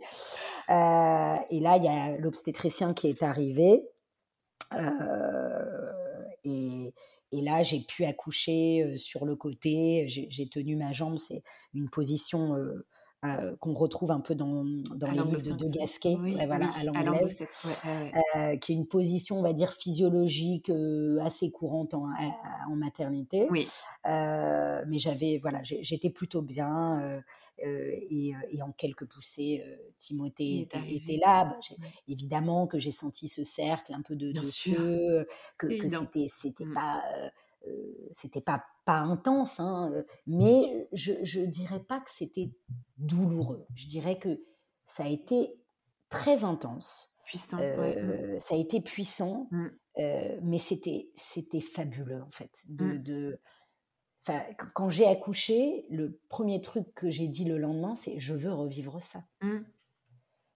[0.71, 3.83] Euh, et là, il y a l'obstétricien qui est arrivé.
[4.75, 6.95] euh, et,
[7.33, 10.05] et là, j'ai pu accoucher sur le côté.
[10.09, 11.17] J'ai j'ai tenu ma jambe.
[11.19, 11.43] C'est
[11.75, 12.87] une position euh,
[13.25, 16.73] euh, qu'on retrouve un peu dans, dans les livres de Gasquet, Oui, ouais, voilà, oui,
[16.81, 17.39] à l'anglaise.
[17.65, 22.07] Ouais, ouais, euh, qui est une position, on va dire, physiologique euh, assez courante en,
[22.07, 23.47] à- en maternité.
[23.51, 23.69] Oui.
[24.07, 27.01] Euh, mais j'avais, voilà, j'étais plutôt bien.
[27.03, 27.21] euh,
[27.67, 31.45] euh, et, euh, et en quelques poussées, euh, Timothée était, là.
[31.45, 31.87] Bah.
[32.09, 35.29] Évidemment que j'ai senti ce cercle un peu de, de feu,
[35.59, 36.73] que, que c'était, c'était Mm.
[36.73, 37.29] pas, euh, euh,
[38.13, 42.51] c'était pas pas intense, hein, euh, mais je, je dirais pas que c'était
[42.99, 43.67] douloureux.
[43.75, 44.43] Je dirais que
[44.87, 45.55] ça a été
[46.09, 47.13] très intense.
[47.25, 47.59] Puissant.
[47.59, 47.97] ouais.
[47.99, 49.67] Euh, ça a été puissant, Mm.
[49.99, 52.65] euh, mais c'était c'était fabuleux en fait.
[52.69, 53.39] De,
[54.29, 54.33] Mm.
[54.75, 59.01] quand j'ai accouché, le premier truc que j'ai dit le lendemain, c'est je veux revivre
[59.01, 59.23] ça.
[59.43, 59.59] Mm.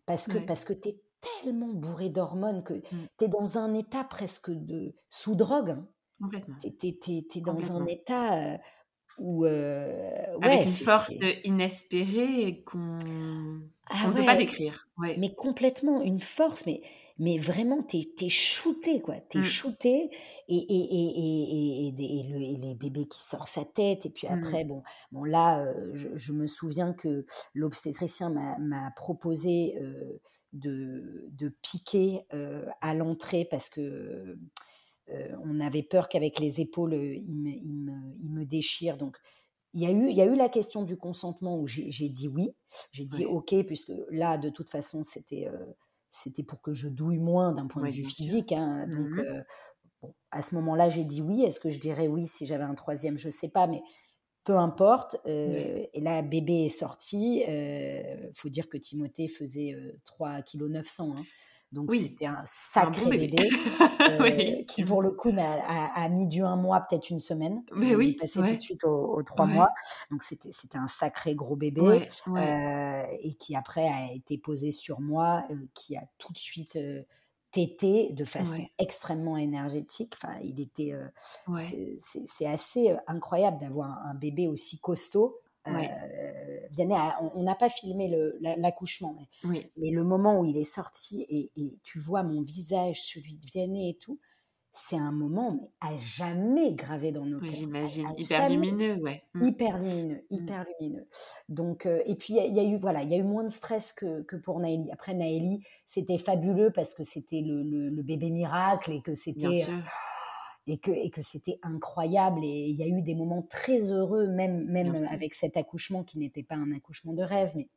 [0.07, 0.45] Parce que, Ouais.
[0.47, 1.01] parce que tu es
[1.43, 2.75] tellement bourré d'hormones que
[3.19, 5.71] tu es dans un état presque de sous drogue.
[5.71, 5.89] hein.
[6.25, 6.57] Complètement.
[6.61, 8.59] Tu es, dans un état
[9.19, 9.45] où.
[9.47, 11.11] euh, Avec ouais, une force
[11.45, 12.99] inespérée qu'on
[13.87, 14.89] Ah ne peut pas ouais, décrire.
[14.99, 15.17] Ouais.
[15.19, 16.83] mais complètement une force mais
[17.19, 19.43] mais vraiment t'es es shooté quoi t'es Mm.
[19.43, 20.11] shooté
[20.49, 24.33] et et, et, et, le- et les bébés qui sortent sa tête et puis Mm.
[24.33, 24.83] après bon
[25.13, 30.21] bon là euh, je, je me souviens que l'obstétricien m'a proposé euh,
[30.53, 34.37] de, de piquer euh, à l'entrée parce que
[35.45, 39.17] on avait peur qu'avec les épaules euh, il me, il me, il me déchire donc
[39.75, 42.29] il y, a eu, il y a eu la question du consentement où j'ai dit
[42.29, 42.55] oui.
[42.93, 43.25] J'ai dit.
[43.27, 45.67] OK, puisque là, de toute façon, c'était euh,
[46.11, 48.53] c'était pour que je douille moins d'un point de vue physique.
[48.53, 48.87] hein.
[48.87, 49.43] Donc, euh,
[50.01, 51.43] bon, à ce moment-là, j'ai dit oui.
[51.43, 53.19] Est-ce que je dirais oui si j'avais un troisième?
[53.19, 53.83] Je ne sais pas, mais
[54.45, 55.17] peu importe.
[55.27, 55.85] Euh.
[55.93, 57.43] Et là, bébé est sorti.
[57.49, 61.19] Il faut dire que Timothée faisait euh, 3,9 kg.
[61.19, 61.25] Hein.
[61.75, 62.01] Donc, Oui.
[62.01, 63.27] c'était un Un sacré bon bébé.
[63.29, 63.51] bébé.
[64.01, 64.65] euh, Oui.
[64.67, 67.63] qui pour le coup n'a- a, a mis du un mois, peut-être une semaine.
[67.75, 68.51] Mais Il est passé ouais.
[68.51, 69.53] tout de suite aux, aux trois Ouais.
[69.53, 69.69] mois.
[70.11, 71.81] Donc c'était c'était un sacré gros bébé.
[71.83, 76.39] Ouais, euh, et qui après a été posé sur moi, euh, qui a tout de
[76.39, 76.79] suite
[77.51, 80.15] tété de façon extrêmement énergétique.
[80.17, 80.93] Enfin, il était,
[81.61, 85.41] c'est- c'est c'est assez incroyable d'avoir un, un bébé aussi costaud.
[85.67, 85.89] Ouais.
[85.91, 86.44] Euh,
[86.75, 88.13] Vianney a- on- n'a pas filmé
[88.59, 89.71] l'accouchement, mais Oui.
[89.77, 93.47] mais le moment où il est sorti et, et tu vois mon visage, celui de
[93.47, 94.19] Vianney et tout,
[94.77, 98.07] c'est un moment mais à jamais gravé dans nos à- J'imagine.
[98.09, 99.23] à Hyper lumineux, ouais.
[99.41, 100.35] Hyper lumineux, Mm.
[100.35, 101.07] hyper lumineux.
[101.49, 103.19] Donc, euh, et puis il y, a- il y a eu voilà, il y a
[103.19, 104.91] eu moins de stress que, que pour Naëli.
[104.91, 109.15] Après Naëli, c'était fabuleux parce que c'était le, le- le bébé miracle et que Bien
[109.15, 109.79] c'était sûr.
[110.67, 112.41] Et que, et que c'était incroyable.
[112.45, 116.19] Et il y a eu des moments très heureux, même, même avec cet accouchement qui
[116.19, 117.69] n'était pas un accouchement de rêve, mais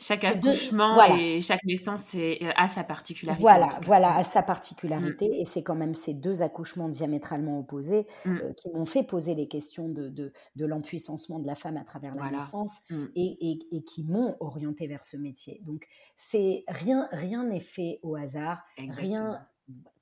[0.00, 1.16] Chaque accouchement voilà.
[1.16, 3.40] et chaque naissance est- a sa particularité.
[3.40, 5.40] Voilà, voilà, à sa particularité.
[5.40, 8.36] Et c'est quand même ces deux accouchements diamétralement opposés Mm.
[8.36, 11.84] euh, qui m'ont fait poser les questions de, de, de l'empuissancement de la femme à
[11.84, 12.38] travers la Voilà.
[12.38, 13.04] naissance Mm.
[13.14, 15.60] et, et, et qui m'ont orienté vers ce métier.
[15.64, 15.86] Donc,
[16.16, 18.64] c'est rien rien n'est fait au hasard.
[18.78, 19.06] Exactement.
[19.08, 19.46] Rien,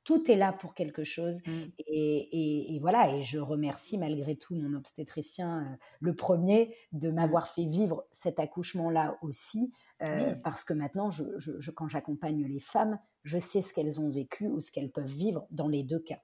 [0.04, 1.40] tout est là pour quelque chose.
[1.46, 1.50] Mm.
[1.78, 7.11] Et, et- et voilà, et je remercie malgré tout mon obstétricien, euh, le premier, de
[7.11, 10.40] m'avoir fait vivre cet accouchement-là aussi, euh, Oui.
[10.42, 14.09] parce que maintenant, je, je- je- quand j'accompagne les femmes, je sais ce qu'elles ont
[14.09, 16.18] vécu ou ce qu'elles peuvent vivre dans les deux cas.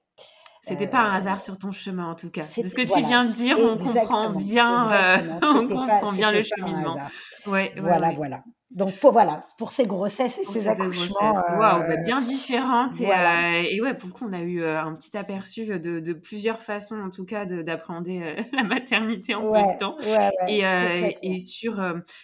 [0.63, 2.41] C'était pas un hasard sur ton chemin en tout cas.
[2.41, 6.11] De ce que tu voilà, viens de dire, on comprend bien, euh, on comprend pas-
[6.11, 6.97] bien le cheminement.
[7.45, 8.15] ouais, Voilà, ouais.
[8.15, 8.43] voilà.
[8.69, 11.31] Donc pour, voilà, pour ces grossesses et Pour ces accouchements.
[11.31, 11.43] grossesses.
[11.57, 12.99] Waouh, bah, euh, bien différentes.
[12.99, 15.99] Et, euh, et ouais, pour le coup, on a eu euh, un petit aperçu de,
[15.99, 19.77] de plusieurs façons, en tout cas, de- d'appréhender euh, la maternité en peu ouais, de
[19.79, 19.95] temps.
[20.01, 21.81] ouais, ouais, Et, euh, sur,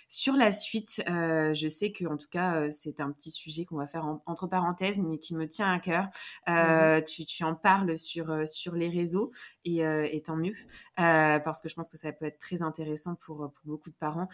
[0.09, 3.87] sur la suite, je sais que en tout cas, c'est un petit sujet qu'on va
[3.87, 6.09] faire en- entre parenthèses, mais qui me tient à cœur.
[6.49, 9.31] Euh, tu, tu en parles sur, sur les réseaux
[9.65, 10.53] et, et tant mieux,
[10.97, 14.27] parce que je pense que ça peut être très intéressant pour, pour beaucoup de parents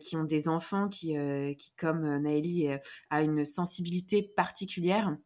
[0.00, 1.14] qui ont des enfants qui,
[1.54, 2.78] qui comme euh, Naëli, euh,
[3.10, 5.16] a une sensibilité particulière.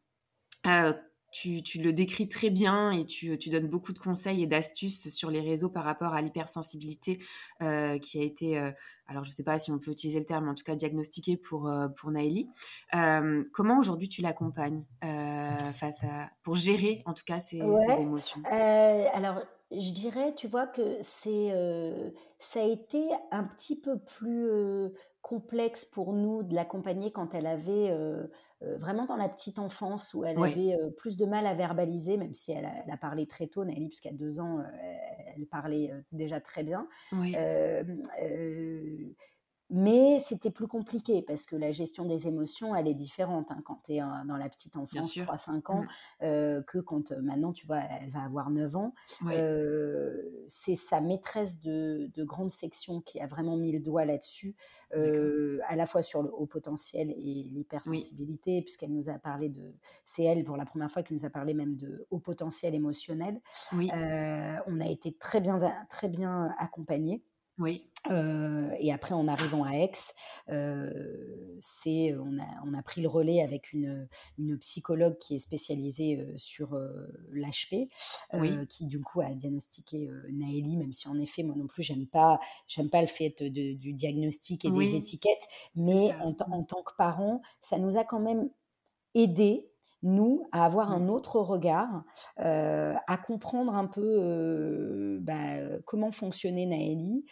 [0.67, 0.93] Euh,
[1.37, 5.11] tu, tu, le décris très bien et tu, tu donnes beaucoup de conseils et d'astuces
[5.11, 7.19] sur les réseaux par rapport à l'hypersensibilité
[7.63, 8.71] euh, qui a été, euh,
[9.07, 11.37] alors je ne sais pas si on peut utiliser le terme, en tout cas diagnostiquée
[11.37, 12.49] pour, euh, pour Naëli.
[13.53, 18.41] comment aujourd'hui tu l'accompagnes face à, pour gérer en tout cas ces, ces émotions?
[18.51, 21.53] Alors je dirais, tu vois, que c'est,
[22.39, 24.49] ça a été un petit peu plus
[25.27, 27.93] complexe pour nous de l'accompagner quand elle avait
[28.61, 32.53] vraiment dans la petite enfance où elle avait plus de mal à verbaliser, même si
[32.53, 34.63] elle a, parlé très tôt, Nelly, puisqu'à deux ans,
[35.35, 36.87] elle parlait déjà très bien.
[39.69, 43.81] Mais c'était plus compliqué parce que la gestion des émotions, elle est différente hein, quand
[43.85, 46.63] tu es dans la petite enfance, 3-5 ans, mmh.
[46.63, 48.95] que quand maintenant, tu vois, elle va avoir 9 ans.
[50.47, 54.55] c'est sa maîtresse de, grande section qui a vraiment mis le doigt là-dessus,
[54.93, 59.75] à la fois sur le haut potentiel et l'hypersensibilité, puisqu'elle nous a parlé de.
[60.05, 63.41] C'est elle, pour la première fois, qui nous a parlé même de haut potentiel émotionnel.
[63.73, 67.25] on a été très bien, très bien accompagnés.
[67.59, 67.85] Oui.
[68.79, 69.91] et après, en arrivant à Aix,
[71.61, 76.25] c'est, on, a, on a pris le relais avec une, une psychologue qui est spécialisée
[76.37, 76.79] sur
[77.31, 77.89] l'HP,
[78.69, 82.39] qui du coup a diagnostiqué Naëli, même si en effet, moi non plus, j'aime pas,
[82.69, 86.95] j'aime pas le fait de, du diagnostic et des étiquettes, mais en, en, tant que
[86.97, 88.51] parent, ça nous a quand même
[89.15, 89.67] aidé
[90.03, 91.11] nous, à avoir un mmh.
[91.11, 92.05] autre regard,
[92.37, 97.25] à comprendre un peu bah, comment fonctionnait Naëli.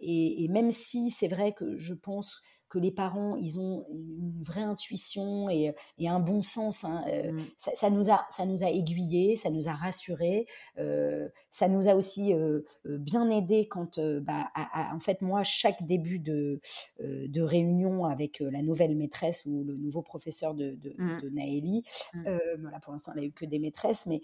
[0.00, 2.40] et, et, même si c'est vrai que je pense
[2.76, 5.74] que les parents, ils ont une vraie intuition et,
[6.06, 6.84] un bon sens.
[6.84, 7.44] Hein, euh, mmh.
[7.56, 10.46] ça, nous a, ça nous a aiguillés, ça nous a rassurés,
[10.78, 14.50] euh, ça nous a aussi euh, bien aidés quand, bah,
[14.92, 16.60] en fait, moi, chaque début de,
[17.00, 21.20] de réunion avec la nouvelle maîtresse ou le nouveau professeur de, de, mmh.
[21.32, 22.28] Naëli, mmh.
[22.60, 24.20] voilà, pour l'instant, elle n'a eu que des maîtresses, mais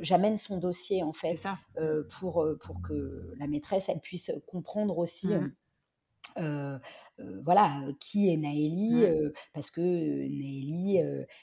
[0.00, 1.46] j'amène son dossier, en fait,
[2.18, 5.28] pour, pour que la maîtresse, elle puisse comprendre aussi
[6.36, 9.32] voilà, qui est Naëli, mmh.
[9.52, 11.00] parce que Naëli,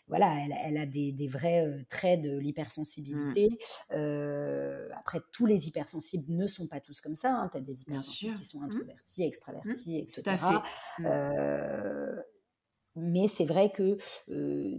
[0.07, 0.33] voilà,
[0.65, 2.39] elle, a des, vrais traits de mmh.
[2.39, 3.49] l'hypersensibilité.
[3.89, 7.33] après, tous les hypersensibles ne sont pas tous comme ça.
[7.33, 7.49] Hein.
[7.51, 8.65] Tu as des hypersensibles qui sont mmh.
[8.65, 10.21] introvertis, extravertis, etc.
[10.23, 12.21] Tout à fait.
[12.95, 13.97] mais c'est vrai que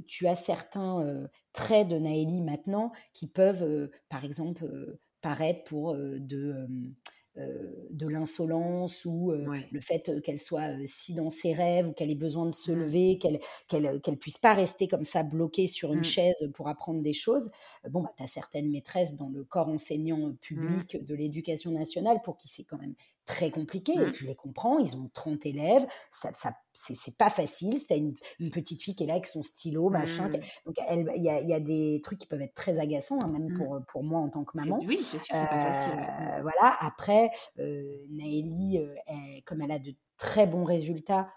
[0.06, 6.68] tu as certains traits de Naëli maintenant qui peuvent, par exemple, paraître pour de
[7.36, 12.44] de l'insolence ou le fait qu'elle soit si dans ses rêves ou qu'elle ait besoin
[12.44, 12.78] de se mmh.
[12.78, 16.04] lever, qu'elle qu'elle puisse pas rester comme ça bloquée sur une mmh.
[16.04, 17.50] chaise pour apprendre des choses.
[17.88, 20.36] Bon, bah, tu as certaines maîtresses dans le corps enseignant mmh.
[20.36, 22.94] public de l'éducation nationale pour qui c'est quand même
[23.26, 23.96] très compliqué.
[23.96, 24.12] Mmh.
[24.14, 27.78] Je les comprends, ils ont 30 élèves, ça, ça c'est pas facile.
[27.78, 30.28] C'est une, une, petite fille qui est là avec son stylo, machin.
[30.28, 30.40] Mmh.
[30.66, 30.76] Donc,
[31.16, 33.58] il y a, y a, des trucs qui peuvent être très agaçants, hein, même mmh.
[33.58, 34.78] pour, pour moi en tant que maman.
[34.86, 35.92] Oui, c'est sûr, c'est pas facile.
[35.92, 36.76] Euh, voilà.
[36.80, 38.94] Après, euh, Naëlie, euh,
[39.44, 41.28] comme elle a de très bons résultats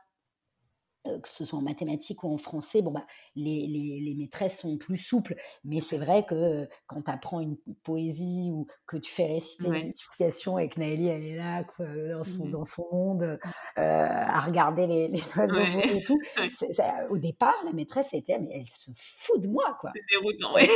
[1.22, 4.78] que ce soit en mathématiques ou en français, bon bah, les, les, les maîtresses sont
[4.78, 5.36] plus souples.
[5.64, 9.68] Mais c'est vrai que euh, quand tu apprends une poésie ou que tu fais réciter
[9.68, 13.24] une multiplication et que Naëlie, elle est là quoi, dans, son, mmh dans son monde
[13.24, 13.40] euh,
[13.78, 16.20] à regarder les, les oiseaux et tout,
[17.10, 19.78] au départ, la maîtresse était, mais elle se fout de moi.
[19.80, 19.92] quoi.
[19.96, 20.68] C'est déroutant, oui.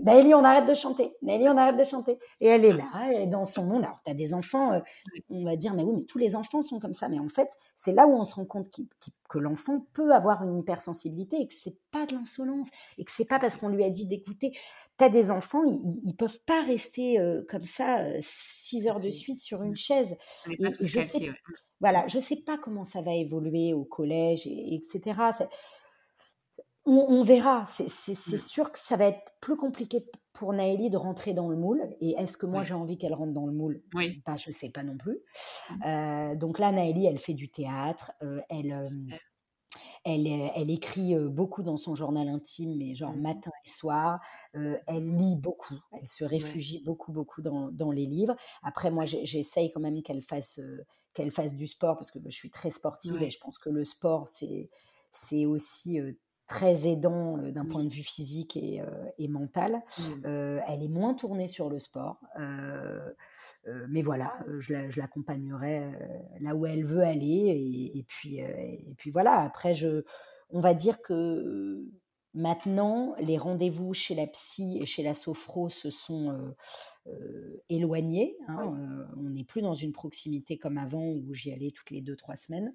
[0.02, 1.14] Naëlie, on arrête de chanter.
[1.22, 2.18] Naëlie, on arrête de chanter.
[2.40, 3.84] Et elle est là, elle est dans son monde.
[3.84, 4.80] Alors, tu as des enfants,
[5.30, 7.08] on va dire, mais oui, mais tous les enfants sont comme ça.
[7.08, 8.86] Mais en fait, c'est là où on se rend compte qu'ils
[9.28, 13.24] que l'enfant peut avoir une hypersensibilité et que c'est pas de l'insolence et que c'est
[13.24, 14.52] pas parce qu'on lui a dit d'écouter.
[14.98, 19.00] Tu as des enfants, ils, ils peuvent pas rester euh, comme ça euh, six heures
[19.00, 20.16] de suite sur une chaise.
[20.50, 21.30] Et, je sais,
[21.80, 25.20] voilà, je sais pas comment ça va évoluer au collège, et, etc.
[26.88, 27.64] On, verra.
[27.66, 31.82] C'est sûr que ça va être plus compliqué pour Naëlie de rentrer dans le moule.
[32.00, 33.82] Et est-ce que moi j'ai envie qu'elle rentre dans le moule?
[33.94, 34.22] Oui.
[34.24, 35.18] Bah, je sais pas non plus.
[35.70, 35.82] Mmh.
[35.84, 38.12] Euh, donc là, Naëlie, elle fait du théâtre.
[38.22, 39.16] Euh, elle, euh,
[40.04, 43.20] elle, elle, écrit beaucoup dans son journal intime, mais genre mmh.
[43.20, 44.20] matin et soir.
[44.54, 45.80] elle lit beaucoup.
[45.92, 48.36] Elle se réfugie beaucoup, beaucoup dans, dans, les livres.
[48.62, 50.60] Après, moi, j'essaye quand même qu'elle fasse,
[51.14, 53.70] qu'elle fasse du sport parce que bah, je suis très sportive et je pense que
[53.70, 54.70] le sport, c'est
[55.12, 55.98] c'est aussi
[56.46, 59.82] très aidant d'un point de vue physique et, mental.
[60.24, 62.20] Elle est moins tournée sur le sport.
[63.88, 65.92] mais voilà, je l'accompagnerai
[66.40, 67.90] là où elle veut aller.
[67.94, 70.04] Et, puis, et puis voilà, après, je,
[70.50, 71.84] on va dire que
[72.36, 76.54] Maintenant, les rendez-vous chez la psy et chez la sophro se sont
[77.70, 78.36] éloignés.
[78.46, 82.14] Hein, on n'est plus dans une proximité comme avant où j'y allais toutes les deux,
[82.14, 82.74] trois semaines.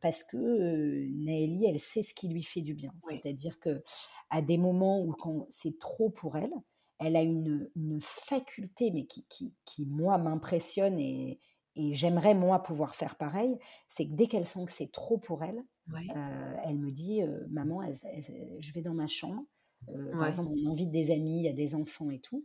[0.00, 2.94] parce que Naëlie, elle sait ce qui lui fait du bien.
[3.02, 3.82] C'est-à-dire que
[4.30, 6.54] à des moments où quand c'est trop pour elle,
[6.98, 7.68] elle a une,
[8.00, 9.26] faculté, mais qui,
[9.64, 11.38] qui, moi, m'impressionne et,
[11.76, 13.56] et j'aimerais, moi, pouvoir faire pareil,
[13.88, 17.46] c'est que dès qu'elle sent que c'est trop pour elle, euh, elle me dit, euh,
[17.50, 19.42] maman, je vais dans ma chambre.
[19.90, 22.44] Euh, par exemple, on invite des amis, il y a des enfants et tout.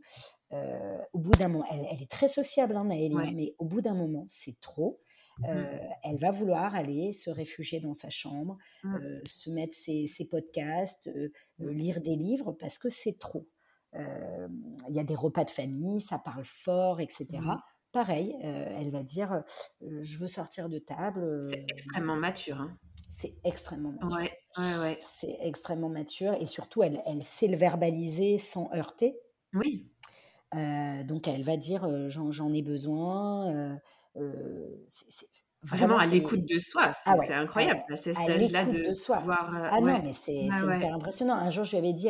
[1.14, 4.26] au bout d'un moment, elle, est très sociable, hein, Naëlie, mais au bout d'un moment,
[4.28, 5.00] c'est trop.
[5.42, 5.54] Mmh.
[6.04, 8.98] elle va vouloir aller se réfugier dans sa chambre, mmh.
[9.26, 11.10] se mettre ses, ses podcasts,
[11.60, 11.70] mmh.
[11.70, 13.48] lire des livres parce que c'est trop.
[13.94, 17.40] Il y a des repas de famille, ça parle fort, etc
[17.92, 19.44] pareil, elle va dire
[19.82, 21.42] je veux sortir de table.
[21.50, 22.60] c'est extrêmement mature.
[22.60, 22.78] Hein.
[23.10, 24.18] C'est extrêmement mature.
[24.18, 24.98] Ouais, ouais, ouais.
[25.02, 29.20] C'est extrêmement mature et surtout elle, elle sait le verbaliser sans heurter.
[29.54, 29.90] Oui.
[30.54, 33.80] donc elle va dire j'en ai besoin.
[35.62, 39.22] Vraiment, à l'écoute de soi, c'est ah incroyable à, cet âge-là de, soi.
[39.28, 41.34] ah non, mais c'est hyper impressionnant.
[41.34, 42.10] Un jour, je lui avais dit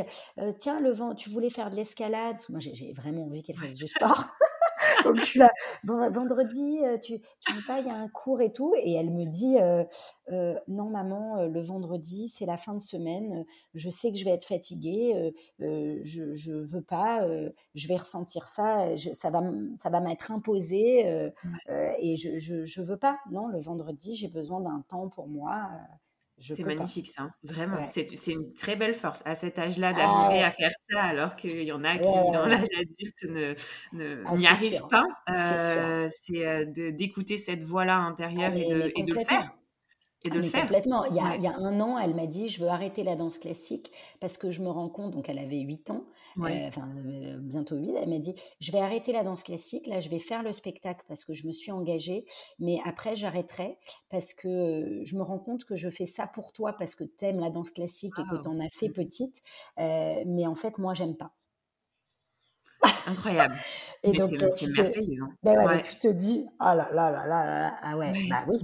[0.60, 2.38] Tiens, le vent, tu voulais faire de l'escalade?
[2.50, 4.26] Moi, j'ai vraiment envie qu'elle fasse du sport.
[5.06, 5.50] Donc je suis là,
[5.84, 8.74] vendredi, euh, tu, tu veux pas, il y a un cours et tout.
[8.82, 9.84] Et elle me dit, euh,
[10.32, 14.32] euh, non maman, le vendredi, c'est la fin de semaine, je sais que je vais
[14.32, 17.28] être fatiguée, je, je veux pas,
[17.76, 19.42] je vais ressentir ça, ça va,
[19.78, 21.32] ça va m'être imposé
[22.00, 23.18] et je, je, je veux pas.
[23.32, 25.70] Non, le vendredi, j'ai besoin d'un temps pour moi.
[26.40, 27.32] C'est magnifique ça, hein.
[27.44, 27.78] vraiment.
[27.92, 31.64] C'est une très belle force à cet âge-là ah d'arriver à faire ça alors qu'il
[31.64, 33.56] y en a qui, dans l'âge adulte,
[33.94, 35.06] ne, ah, n'y arrivent pas.
[36.10, 39.52] c'est euh, d'écouter cette voix-là intérieure et, de, et de le faire.
[40.26, 40.62] Et de le faire.
[40.62, 41.06] Complètement.
[41.06, 43.16] Il y, a, il y, a, un an, elle m'a dit Je veux arrêter la
[43.16, 46.04] danse classique parce que je me rends compte, donc elle avait 8 ans,
[46.38, 50.02] euh, enfin euh, bientôt 8, elle m'a dit Je vais arrêter la danse classique, là
[50.02, 52.26] je vais faire le spectacle parce que je me suis engagée,
[52.60, 53.78] mais après j'arrêterai
[54.10, 57.06] parce que euh, je me rends compte que je fais ça pour toi parce que
[57.06, 59.42] tu aimes la danse classique et que ah, tu en as fait petite,
[59.78, 61.32] mais en fait, moi, j'aime pas.
[63.08, 63.56] Incroyable.
[64.04, 65.24] et donc, c'est merveilleux.
[65.24, 65.36] Hein.
[65.44, 68.60] Ben ouais, tu te dis, ah là là là là, ah ouais, bah oui,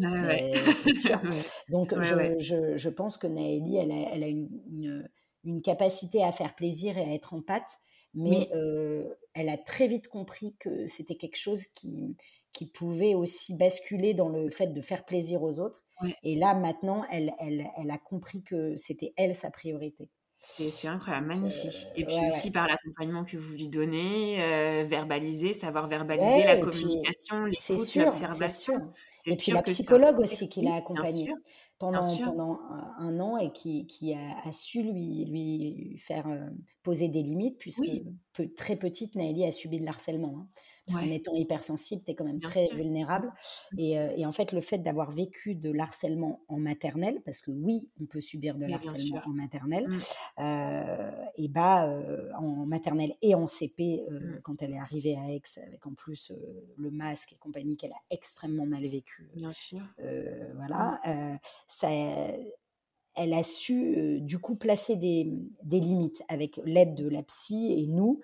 [0.84, 1.22] c'est sûr.
[1.70, 5.10] donc, je, je, je, pense que Naëlie, elle a, elle a une, une,
[5.44, 7.80] une, capacité à faire plaisir et à être en pâte,
[8.14, 9.04] mais euh,
[9.34, 12.16] elle a très vite compris que c'était quelque chose qui,
[12.54, 15.84] qui pouvait aussi basculer dans le fait de faire plaisir aux autres.
[16.24, 20.10] Et là, maintenant, elle, elle, elle a compris que c'était elle sa priorité.
[20.38, 21.88] C'est incroyable, magnifique.
[21.96, 27.44] Et puis aussi par l'accompagnement que vous lui donnez, euh, verbaliser, savoir verbaliser la communication,
[27.46, 28.94] l'écoute, l'observation.
[29.26, 31.32] Et puis la psychologue aussi qui l'a accompagné
[31.80, 32.60] pendant, pendant
[33.00, 36.50] un, an et qui, qui a, su lui, lui faire euh,
[36.84, 37.90] poser des limites, puisque
[38.56, 40.36] très petite, Naëlie a subi de l'harcèlement.
[40.38, 40.48] Hein.
[40.86, 43.32] Parce qu'en étant hypersensible, tu es quand même très vulnérable.
[43.74, 43.80] Mmh.
[43.80, 47.90] Euh, et, en fait, le fait d'avoir vécu de l'harcèlement en maternelle, parce que oui,
[48.02, 50.42] on peut subir de l'harcèlement en maternelle, mmh.
[50.42, 54.42] euh, et bah, euh, en maternelle et en CP, mmh.
[54.44, 56.32] quand elle est arrivée à Aix, avec en plus
[56.78, 59.30] le masque et compagnie qu'elle a extrêmement mal vécu.
[59.36, 59.82] Bien sûr.
[60.56, 61.00] voilà.
[61.68, 61.90] ça
[63.16, 65.32] elle a su du coup placer des,
[65.64, 68.20] des limites avec l'aide de la psy et nous.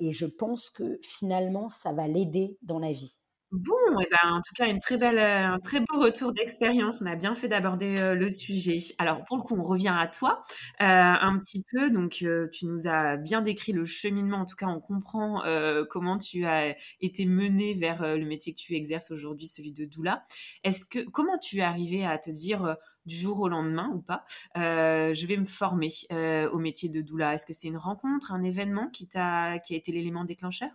[0.00, 3.23] et je pense que finalement, ça va l'aider dans la vie.
[3.56, 7.00] Bon, et ben, en tout cas, une très belle, un très beau retour d'expérience.
[7.00, 8.78] On a bien fait d'aborder le sujet.
[8.98, 10.42] Alors, pour le coup, on revient à toi
[10.80, 11.88] un petit peu.
[11.88, 14.38] Donc, tu nous as bien décrit le cheminement.
[14.38, 15.44] En tout cas, on comprend
[15.88, 20.24] comment tu as été mené vers le métier que tu exerces aujourd'hui, celui de doula.
[20.64, 22.76] Est-ce que, comment tu es arrivé à te dire
[23.06, 24.24] du jour au lendemain ou pas,
[24.56, 25.90] je vais me former
[26.52, 27.34] au métier de doula?
[27.34, 30.70] Est-ce que c'est une rencontre, un événement qui, t'a, qui a été l'élément déclencheur?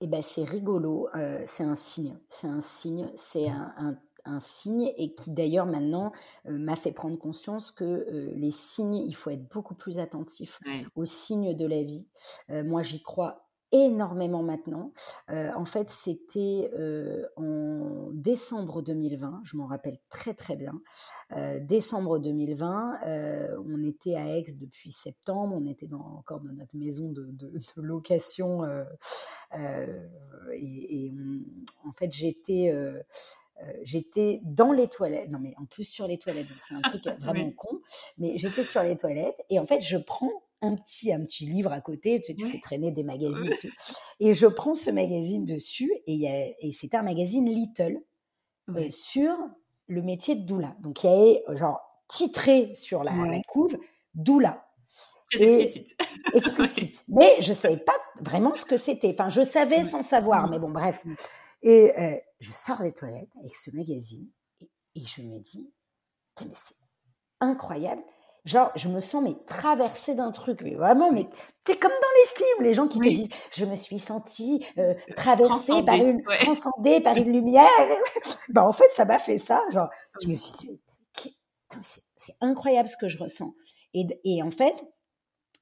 [0.00, 1.08] Eh ben, c'est rigolo,
[1.44, 6.12] c'est un signe, c'est un signe, c'est un, un, signe et qui d'ailleurs maintenant
[6.46, 10.60] m'a fait prendre conscience que les signes, il faut être beaucoup plus attentif
[10.94, 12.06] aux signes de la vie.
[12.48, 14.92] moi, j'y crois énormément maintenant.
[15.30, 20.80] Euh, en fait, c'était euh, en décembre 2020, je m'en rappelle très très bien.
[21.36, 23.00] Euh, décembre 2020,
[23.66, 27.50] on était à Aix depuis septembre, on était dans, encore dans notre maison de, de,
[27.76, 28.64] location
[30.52, 31.12] et,
[31.84, 32.74] en fait j'étais
[33.82, 37.50] j'étais dans les toilettes, non mais en plus sur les toilettes, c'est un truc vraiment
[37.52, 37.80] con,
[38.18, 41.72] mais j'étais sur les toilettes et en fait je prends un petit, un petit livre
[41.72, 43.68] à côté, tu, fais traîner des magazines et tout.
[44.20, 48.02] Et je prends ce magazine dessus, et, et c'était un magazine Little
[48.76, 49.36] euh, sur
[49.86, 50.76] le métier de doula.
[50.80, 53.12] Donc il y avait genre titré sur la,
[53.48, 53.76] couve
[54.14, 54.66] doula.
[55.32, 55.96] explicite.
[56.34, 57.04] explicite.
[57.08, 59.10] Mais je savais pas vraiment ce que c'était.
[59.12, 61.04] Enfin, je savais sans savoir, mais bon, bref.
[61.62, 64.28] Et euh, je sors des toilettes avec ce magazine
[64.94, 65.72] et, je me dis,
[66.40, 66.76] mais c'est
[67.40, 68.02] incroyable.
[68.44, 71.28] Genre, je me sens mais traversée d'un truc, mais vraiment, mais
[71.66, 74.94] c'est comme dans les films, les gens qui te disent, je me suis sentie euh,
[75.14, 77.68] traversée par une, transcendée par une lumière.
[78.48, 79.62] ben, en fait, ça m'a fait ça.
[79.72, 79.88] Genre,
[80.22, 80.80] je me suis dit,
[82.16, 83.54] c'est incroyable ce que je ressens.
[83.92, 84.84] Et, et, en fait,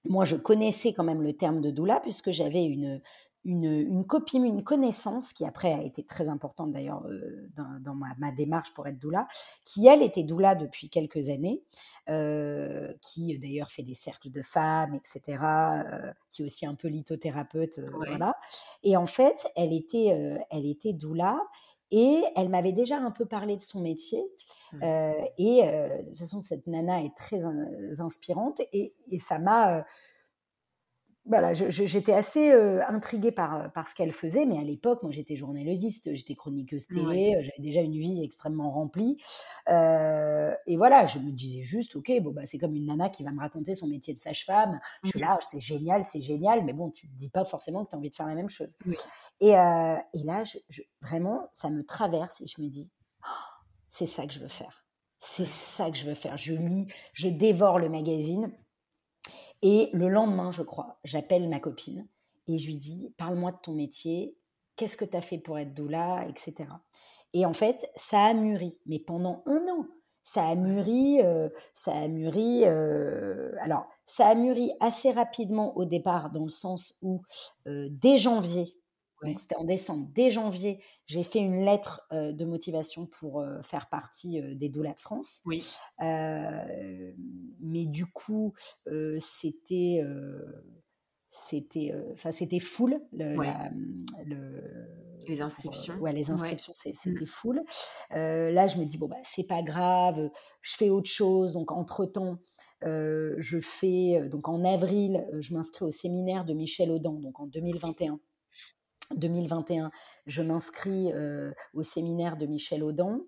[0.05, 3.01] moi, je connaissais quand même le terme de doula puisque j'avais une,
[3.45, 8.32] une, une, copine, une connaissance qui après a été très importante d'ailleurs euh, dans, ma,
[8.32, 9.26] démarche pour être doula,
[9.64, 11.62] qui elle était doula depuis quelques années,
[12.09, 16.89] euh, qui d'ailleurs fait des cercles de femmes, etc., euh, qui est aussi un peu
[16.89, 18.36] lithothérapeute, voilà.
[18.82, 21.41] Et en fait, elle était, elle était doula
[21.91, 24.22] et elle m'avait déjà un peu parlé de son métier.
[24.72, 24.82] Mmh.
[25.39, 27.43] et de toute façon, cette nana est très
[28.01, 29.84] inspirante et, et ça m'a
[31.29, 32.51] voilà, j'étais assez
[32.89, 37.37] intriguée par, par ce qu'elle faisait, mais à l'époque, moi j'étais journaliste, j'étais chroniqueuse télé,
[37.41, 39.18] j'avais déjà une vie extrêmement remplie.
[39.68, 43.31] et voilà, je me disais juste, ok, bon, bah, c'est comme une nana qui va
[43.31, 44.81] me raconter son métier de sage-femme.
[45.05, 47.85] Je suis mmh là, c'est génial, c'est génial, mais bon, tu ne dis pas forcément
[47.85, 48.76] que tu as envie de faire la même chose.
[49.41, 52.91] Et, et, là, je, vraiment, ça me traverse et je me dis,
[53.22, 53.49] «Oh,
[53.89, 54.85] c'est ça que je veux faire.
[55.18, 56.37] C'est ça que je veux faire.
[56.37, 58.53] Je lis, je dévore le magazine
[59.63, 62.07] et le lendemain, je crois, j'appelle ma copine
[62.47, 64.37] et je lui dis Parle-moi de ton métier,
[64.77, 66.71] qu'est-ce que tu as fait pour être doula, etc.
[67.35, 69.87] Et en fait, ça a mûri, mais pendant un an.
[70.23, 72.63] Ça a mûri, euh, ça a mûri.
[72.65, 77.23] Euh, alors, ça a mûri assez rapidement au départ, dans le sens où
[77.67, 78.78] euh, dès janvier,
[79.37, 80.09] c'était en décembre.
[80.14, 85.41] Dès janvier, j'ai fait une lettre de motivation pour faire partie des doulas de France.
[85.45, 85.64] Oui.
[86.01, 88.55] mais du coup,
[89.19, 90.03] c'était
[91.31, 93.43] c'était enfin c'était full mmh,
[95.29, 96.93] les inscriptions ouais les inscriptions mmh.
[96.95, 97.62] c'était full
[98.11, 100.31] là je me dis bon bah c'est pas grave
[100.62, 102.39] je fais autre chose donc entre temps
[102.83, 108.21] je fais donc en avril je m'inscris au séminaire de Michel Audin donc en 2021
[109.17, 109.91] 2021,
[110.27, 111.13] je m'inscris
[111.75, 113.21] au séminaire de Michel Audin.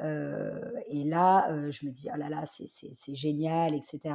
[0.00, 4.14] et là, je me dis, ah là là, c'est génial, etc.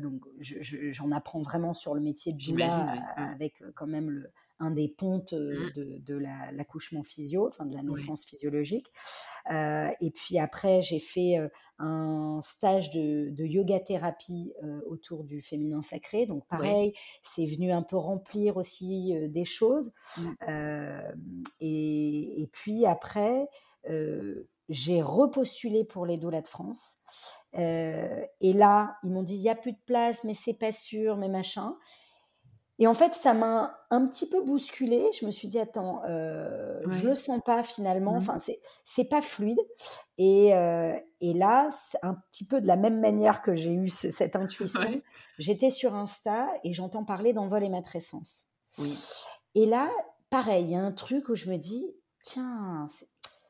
[0.00, 4.30] donc, j'en apprends vraiment sur le métier de doula avec quand même le,
[4.60, 5.72] un des pontes mmh.
[5.74, 6.16] de,
[6.52, 8.92] l'accouchement physio, enfin de la naissance physiologique.
[9.50, 11.38] et puis après, j'ai fait
[11.78, 14.52] un stage de, yoga thérapie
[14.86, 16.26] autour du féminin sacré.
[16.26, 16.92] Donc pareil,
[17.22, 19.92] c'est venu un peu remplir aussi des choses.
[20.18, 20.30] Mmh.
[21.60, 23.48] Et, puis après,
[24.68, 26.98] j'ai repostulé pour les doulas de France.
[27.54, 31.16] et là, ils m'ont dit, il n'y a plus de place, mais c'est pas sûr,
[31.16, 31.76] mais machin.
[32.80, 35.04] Et en fait, ça m'a un petit peu bousculé.
[35.18, 38.14] Je me suis dit, attends, euh, je le sens pas finalement.
[38.14, 38.16] Mmh.
[38.16, 39.60] Enfin, c'est c'est pas fluide.
[40.16, 41.68] Et, euh, et là,
[42.02, 45.02] un petit peu de la même manière que j'ai eu cette intuition,
[45.38, 48.44] j'étais sur Insta et j'entends parler d'envol et matrescence.
[48.78, 48.98] Oui.
[49.54, 49.90] Et là,
[50.30, 52.86] pareil, il y a un truc où je me dis, tiens,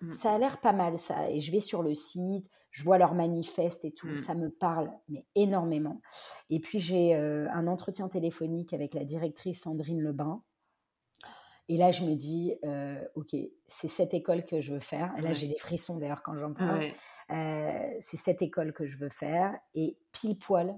[0.01, 0.11] mmh.
[0.11, 1.31] ça a l'air pas mal ça.
[1.31, 4.17] Et je vais sur le site, je vois leur manifeste et tout, mmh.
[4.17, 6.01] ça me parle mais énormément.
[6.49, 10.43] Et puis j'ai euh, un entretien téléphonique avec la directrice Sandrine Lebrun.
[11.69, 13.37] Et là, je me dis, euh, ok,
[13.69, 15.15] c'est cette école que je veux faire.
[15.17, 16.91] Et là, j'ai des frissons d'ailleurs quand j'en parle.
[17.31, 19.57] Euh, c'est cette école que je veux faire.
[19.75, 20.77] Et pile poil,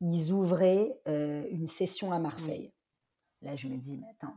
[0.00, 2.74] ils ouvraient une session à Marseille.
[3.40, 4.36] Là, je me dis, mais attends,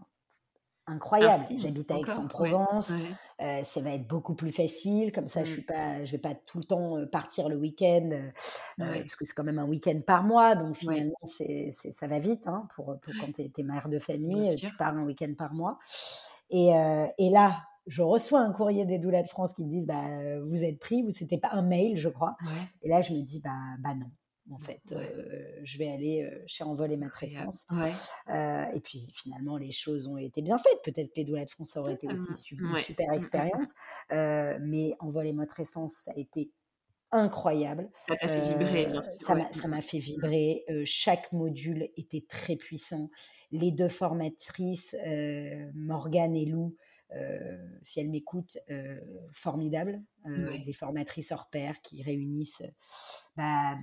[0.90, 1.44] incroyable.
[1.58, 2.92] J'habite à Aix-en-Provence.
[3.42, 5.12] Euh, ça va être beaucoup plus facile.
[5.12, 5.66] Comme ça, je suis mmh.
[5.66, 8.30] pas, je vais pas tout le temps euh, partir le week-end, euh,
[8.78, 10.56] parce que c'est quand même un week-end par mois.
[10.56, 14.56] Donc finalement, c'est, ça va vite hein, pour, quand tu es, mère de famille.
[14.56, 15.80] Tu pars un week-end par mois.
[16.50, 16.72] Et,
[17.18, 20.64] et, là, je reçois un courrier des doulas de France qui me disent bah, vous
[20.64, 22.36] êtes pris, vous c'était pas un mail, je crois.
[22.82, 24.10] Et là, je me dis bah, bah non
[24.52, 24.82] en fait.
[25.64, 27.66] je vais aller chez Envol et Matrescence.
[27.72, 27.91] Ouais.
[28.76, 30.82] et puis finalement, les choses ont été bien faites.
[30.84, 33.74] Peut-être que les doulas de France auraient été aussi une super mmh, mmh, expérience.
[34.12, 36.52] mais Envol et Matrescence, ça a été
[37.12, 37.89] incroyable.
[38.08, 39.14] Ça t'a fait vibrer, bien sûr.
[39.52, 40.66] Ça m'a fait vibrer.
[40.86, 43.10] chaque module était très puissant.
[43.52, 44.95] Les deux formatrices,
[45.74, 46.76] Morgane et Lou,
[47.82, 48.58] si elles m'écoutent,
[49.34, 50.02] formidables.
[50.66, 52.64] Des formatrices hors pair qui réunissent
[53.36, 53.76] bah,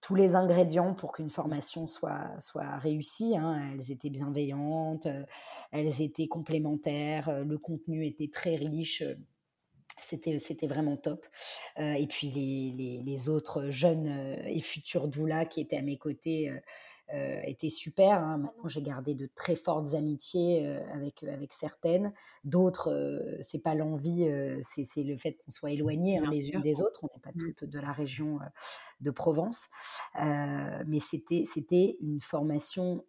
[0.00, 3.36] tous les ingrédients pour qu'une formation soit, soit réussie.
[3.36, 3.72] Hein.
[3.72, 5.24] Elles étaient bienveillantes, euh,
[5.72, 9.02] elles étaient complémentaires, euh, le contenu était très riche.
[9.02, 9.14] Euh,
[9.98, 11.26] c'était, c'était vraiment top.
[11.78, 16.52] et puis les, les, les, autres jeunes et futurs doulas qui étaient à mes côtés,
[17.12, 18.20] étaient super.
[18.22, 18.38] Hein.
[18.38, 22.12] Maintenant, j'ai gardé de très fortes amitiés avec, avec certaines.
[22.44, 24.28] D'autres, c'est pas l'envie,
[24.62, 27.00] c'est le fait qu'on soit éloignés hein, les unes des autres.
[27.04, 27.54] On n'est pas mmh.
[27.54, 28.38] toutes de la région
[29.00, 29.66] de Provence.
[30.16, 33.04] mais c'était une formation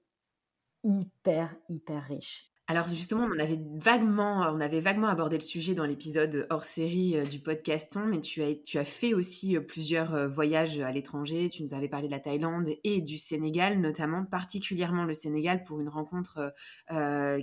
[0.83, 2.51] hyper, hyper riche.
[2.69, 7.15] Alors justement, on avait vaguement, on avait vaguement abordé le sujet dans l'épisode hors série
[7.15, 10.91] euh, du podcaston, mais tu as, tu as fait aussi euh, plusieurs euh, voyages à
[10.91, 11.47] l'étranger.
[11.47, 15.79] Tu nous avais parlé de la Thaïlande et du Sénégal, notamment particulièrement le Sénégal pour
[15.79, 16.53] une rencontre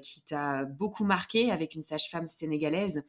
[0.02, 3.02] qui t'a beaucoup marqué avec une sage-femme sénégalaise.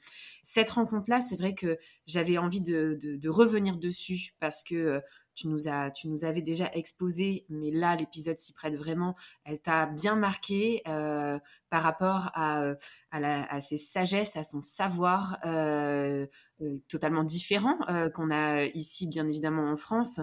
[0.44, 5.02] Cette rencontre-là, c'est vrai que j'avais envie de, de, revenir dessus parce que
[5.36, 9.16] tu nous, as, tu nous avais déjà exposé, mais là, l'épisode s'y prête vraiment.
[9.44, 11.38] Elle t'a bien marqué euh,
[11.70, 12.74] par rapport à,
[13.12, 16.26] à, ses sagesses, à son savoir euh,
[16.62, 17.78] euh, totalement différent
[18.14, 20.22] qu'on a ici, bien évidemment, en France.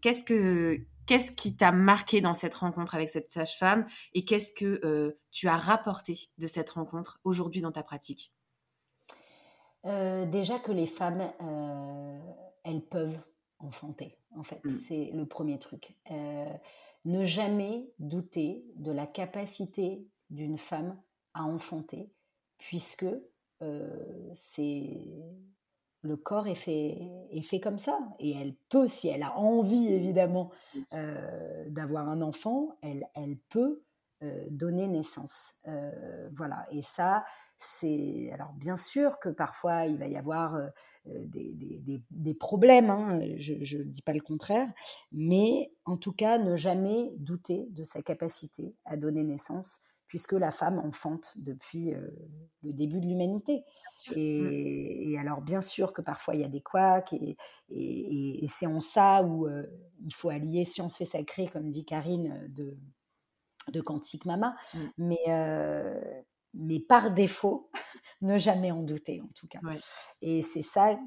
[0.00, 5.16] qu'est-ce que Qu'est-ce qui t'a marqué dans cette rencontre avec cette sage-femme et qu'est-ce que
[5.30, 8.32] tu as rapporté de cette rencontre aujourd'hui dans ta pratique?
[9.84, 11.30] Déjà que les femmes,
[12.64, 13.20] elles peuvent
[13.58, 14.64] enfanter, en fait.
[14.64, 14.78] Mmh.
[14.86, 15.94] C'est le premier truc.
[16.10, 16.52] Euh,
[17.04, 21.00] ne jamais douter de la capacité d'une femme
[21.34, 22.10] à enfanter,
[22.58, 23.06] puisque
[23.62, 24.90] euh, c'est
[26.02, 26.98] le corps est fait,
[27.30, 27.98] est fait comme ça.
[28.18, 30.50] Et elle peut, si elle a envie, évidemment,
[30.92, 33.82] euh, d'avoir un enfant, elle, elle peut
[34.50, 35.54] donner naissance.
[36.32, 36.66] voilà.
[36.70, 37.24] Et ça,
[37.58, 40.58] c'est alors bien sûr que parfois il va y avoir
[41.06, 44.68] des, problèmes, hein, je ne dis pas le contraire,
[45.12, 50.50] mais en tout cas ne jamais douter de sa capacité à donner naissance, puisque la
[50.50, 51.94] femme enfante depuis
[52.62, 53.64] le début de l'humanité.
[54.08, 54.12] Mmh.
[54.16, 57.36] Et, alors bien sûr que parfois il y a des couacs, et,
[57.70, 59.48] et, c'est en ça où
[60.04, 62.76] il faut allier science et sacré, comme dit Karine, de,
[63.72, 64.56] de Quantique Mama.
[64.74, 64.78] Mmh.
[64.98, 65.26] Mais
[66.56, 67.70] mais par défaut,
[68.22, 69.60] ne jamais en douter en tout cas.
[70.22, 70.98] Et c'est ça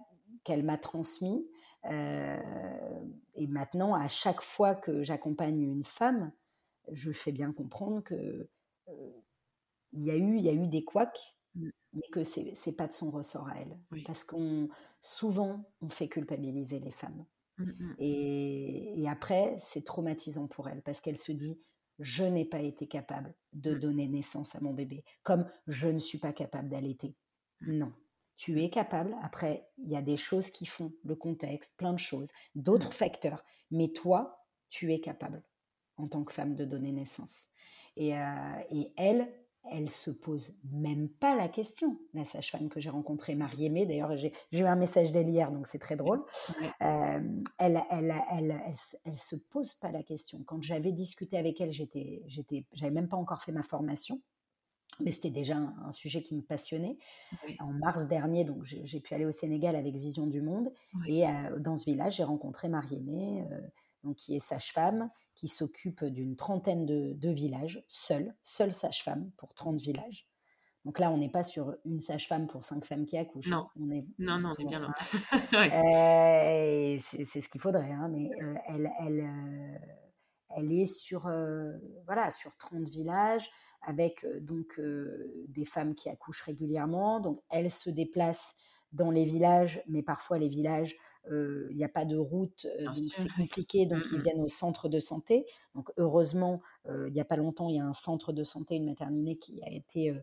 [0.43, 1.47] qu'elle m'a transmis.
[1.85, 3.01] Euh,
[3.35, 6.31] et maintenant, à chaque fois que j'accompagne une femme,
[6.91, 8.49] je fais bien comprendre que
[8.89, 9.11] euh,
[9.93, 11.69] il y a eu, il y a eu des couacs, mmh.
[11.93, 16.09] mais que c'est c'est pas de son ressort à elle, parce qu'on souvent on fait
[16.09, 17.25] culpabiliser les femmes.
[17.57, 17.93] Mmh.
[17.97, 21.59] Et, et, après, c'est traumatisant pour elle parce qu'elle se dit
[21.99, 23.79] je n'ai pas été capable de mmh.
[23.79, 27.15] donner naissance à mon bébé, comme je ne suis pas capable d'allaiter.
[27.61, 27.77] Mmh.
[27.77, 27.93] Non,
[28.37, 29.15] tu es capable.
[29.21, 32.93] Après, il y a des choses qui font, le contexte, plein de choses, d'autres mmh.
[32.93, 33.45] facteurs.
[33.71, 35.43] Mais toi, tu es capable,
[35.97, 37.47] en tant que femme, de donner naissance.
[37.95, 39.27] Et, euh, et elle,
[39.71, 41.97] elle se pose même pas la question.
[42.13, 45.79] La sage-femme que j'ai rencontrée, Marie-Aimée, d'ailleurs, j'ai eu un message d'elle hier, donc c'est
[45.79, 46.23] très drôle.
[46.81, 47.19] Euh,
[47.57, 48.61] elle, elle, elle,
[49.05, 50.41] elle, se pose pas la question.
[50.45, 54.21] Quand j'avais discuté avec elle, j'étais, j'étais, j'avais même pas encore fait ma formation,
[55.01, 56.97] mais c'était déjà un, sujet qui me passionnait.
[57.59, 60.71] En mars dernier, donc j'ai pu aller au Sénégal avec Vision du Monde,
[61.07, 63.45] et euh, dans ce village, j'ai rencontré Marie-Aimée.
[64.03, 69.79] Donc qui est sage-femme, qui s'occupe d'une trentaine de, villages, seule, seule sage-femme pour 30
[69.79, 70.27] villages.
[70.85, 73.49] Donc là, on n'est pas sur une sage-femme pour cinq femmes qui accouchent.
[73.49, 74.93] Non, on est, non, non, on est bien là.
[75.53, 79.77] Euh, c'est ce qu'il faudrait, hein, mais euh, elle, elle, euh,
[80.55, 81.29] elle est sur,
[82.05, 83.49] voilà, sur 30 villages
[83.81, 84.79] avec donc
[85.47, 87.19] des femmes qui accouchent régulièrement.
[87.19, 88.55] Donc elle se déplace
[88.91, 90.95] dans les villages, mais parfois les villages
[91.29, 94.89] il n'y a pas de route, donc c'est compliqué, donc ils mmh viennent au centre
[94.89, 95.45] de santé.
[95.75, 98.85] Donc heureusement, il n'y a pas longtemps, il y a un centre de santé, une
[98.85, 100.13] maternité qui a été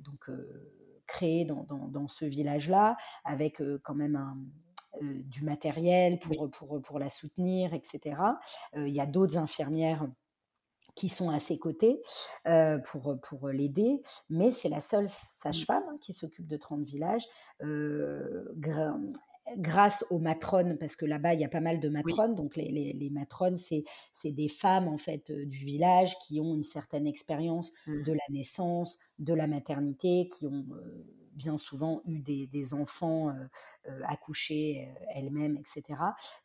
[0.00, 0.30] donc
[1.06, 4.36] créé dans, dans, ce village-là, avec quand même un,
[5.00, 8.16] du matériel pour, pour, pour, la soutenir, etc.
[8.76, 10.06] Il y a d'autres infirmières
[10.94, 12.02] qui sont à ses côtés
[12.84, 15.08] pour, pour l'aider, mais c'est la seule mmh.
[15.08, 17.26] sage-femme hein, qui s'occupe de 30 villages
[19.56, 22.34] grâce aux matrones, parce que là-bas, il y a pas mal de matrones.
[22.34, 23.84] Donc, les, matrones, c'est,
[24.24, 28.02] des femmes, en fait, euh, du village qui ont une certaine expérience mmh.
[28.02, 34.00] de la naissance, de la maternité, qui ont euh, bien souvent eu des, enfants euh,
[34.04, 35.98] accouchés elles-mêmes, etc.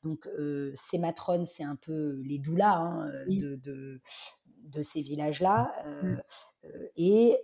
[0.04, 0.28] Donc,
[0.74, 3.60] ces matrones, c'est un peu les doulas hein, de,
[4.64, 5.74] de, ces villages-là.
[6.04, 6.18] Mmh.
[6.96, 7.38] et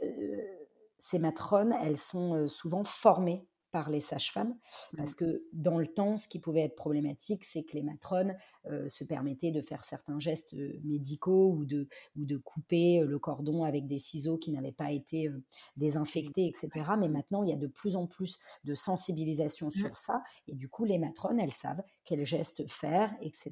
[0.98, 4.56] ces matrones, elles sont souvent formées par les sages-femmes,
[4.94, 4.98] Mmh.
[4.98, 8.88] parce que dans le temps, ce qui pouvait être problématique, c'est que les matrones euh,
[8.88, 13.20] se permettaient de faire certains gestes euh, médicaux ou de, ou de couper euh, le
[13.20, 15.44] cordon avec des ciseaux qui n'avaient pas été euh,
[15.76, 16.70] désinfectés, etc.
[17.00, 19.72] Mais maintenant, il y a de plus en plus de sensibilisation Mmh.
[19.72, 23.52] sur ça, et du coup, les matrones, elles savent quels gestes faire, etc.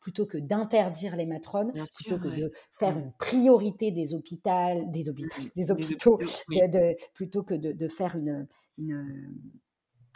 [0.00, 2.36] Plutôt que d'interdire les matrones, Bien plutôt sûr, que ouais.
[2.40, 3.00] de faire Mmh.
[3.00, 4.50] une priorité des hôpitaux,
[4.88, 5.44] des hôpitaux, Mmh.
[5.44, 6.60] des Des hôpitaux, hôpitaux, oui.
[6.60, 8.46] de- de- plutôt que de, de faire une,
[8.78, 9.34] une-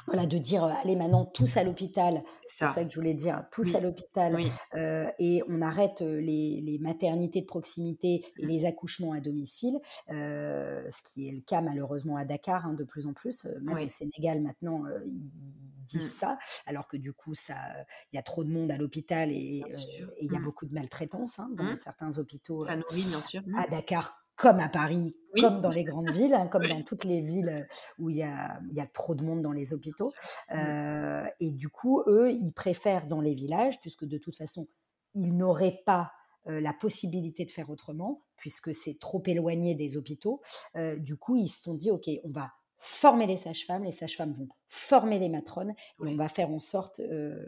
[0.07, 2.73] voilà, de dire allez maintenant tous à l'hôpital, C'est ça.
[2.75, 3.77] ça que je voulais dire, tous Oui.
[3.77, 4.51] à l'hôpital, Oui.
[4.75, 9.79] euh, et on arrête les, les maternités de proximité et les accouchements à domicile,
[10.11, 13.59] euh, ce qui est le cas malheureusement à Dakar hein, de plus en plus, euh,
[13.63, 13.85] même Oui.
[13.85, 14.99] au Sénégal maintenant euh,
[15.85, 16.19] disent Mm.
[16.19, 17.57] ça, alors que du coup ça,
[18.13, 20.45] il y a trop de monde à l'hôpital et euh, il y a Mm.
[20.45, 21.77] beaucoup de maltraitance hein, dans Mm.
[21.77, 23.43] certains hôpitaux Ça euh, nourrit, bien sûr.
[23.47, 23.55] Mmh.
[23.57, 25.43] à Dakar comme à Paris, Oui.
[25.43, 26.69] comme dans les grandes villes, hein, comme Oui.
[26.71, 27.65] dans toutes les villes euh,
[27.99, 30.13] où il y a, y a trop de monde dans les hôpitaux.
[30.51, 30.55] Mmh.
[30.57, 34.67] Euh, et du coup, eux, ils préfèrent dans les villages, puisque de toute façon,
[35.15, 36.11] ils n'auraient pas
[36.49, 40.43] euh, la possibilité de faire autrement, puisque c'est trop éloigné des hôpitaux.
[40.77, 42.53] Euh, du coup, ils se sont dit, OK, on va
[42.85, 46.13] former les sages-femmes, les sages-femmes vont former les matrones, et Oui.
[46.13, 47.45] on va faire en sorte euh,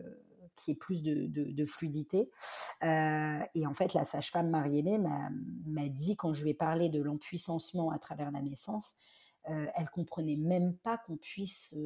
[0.56, 2.30] qu'il y ait plus de, de- de fluidité.
[2.82, 7.02] Euh, et en fait, la sage-femme Marie-Aimée m'a dit, quand je lui ai parlé de
[7.02, 8.94] l'empuissancement à travers la naissance,
[9.50, 11.76] euh, elle comprenait même pas qu'on puisse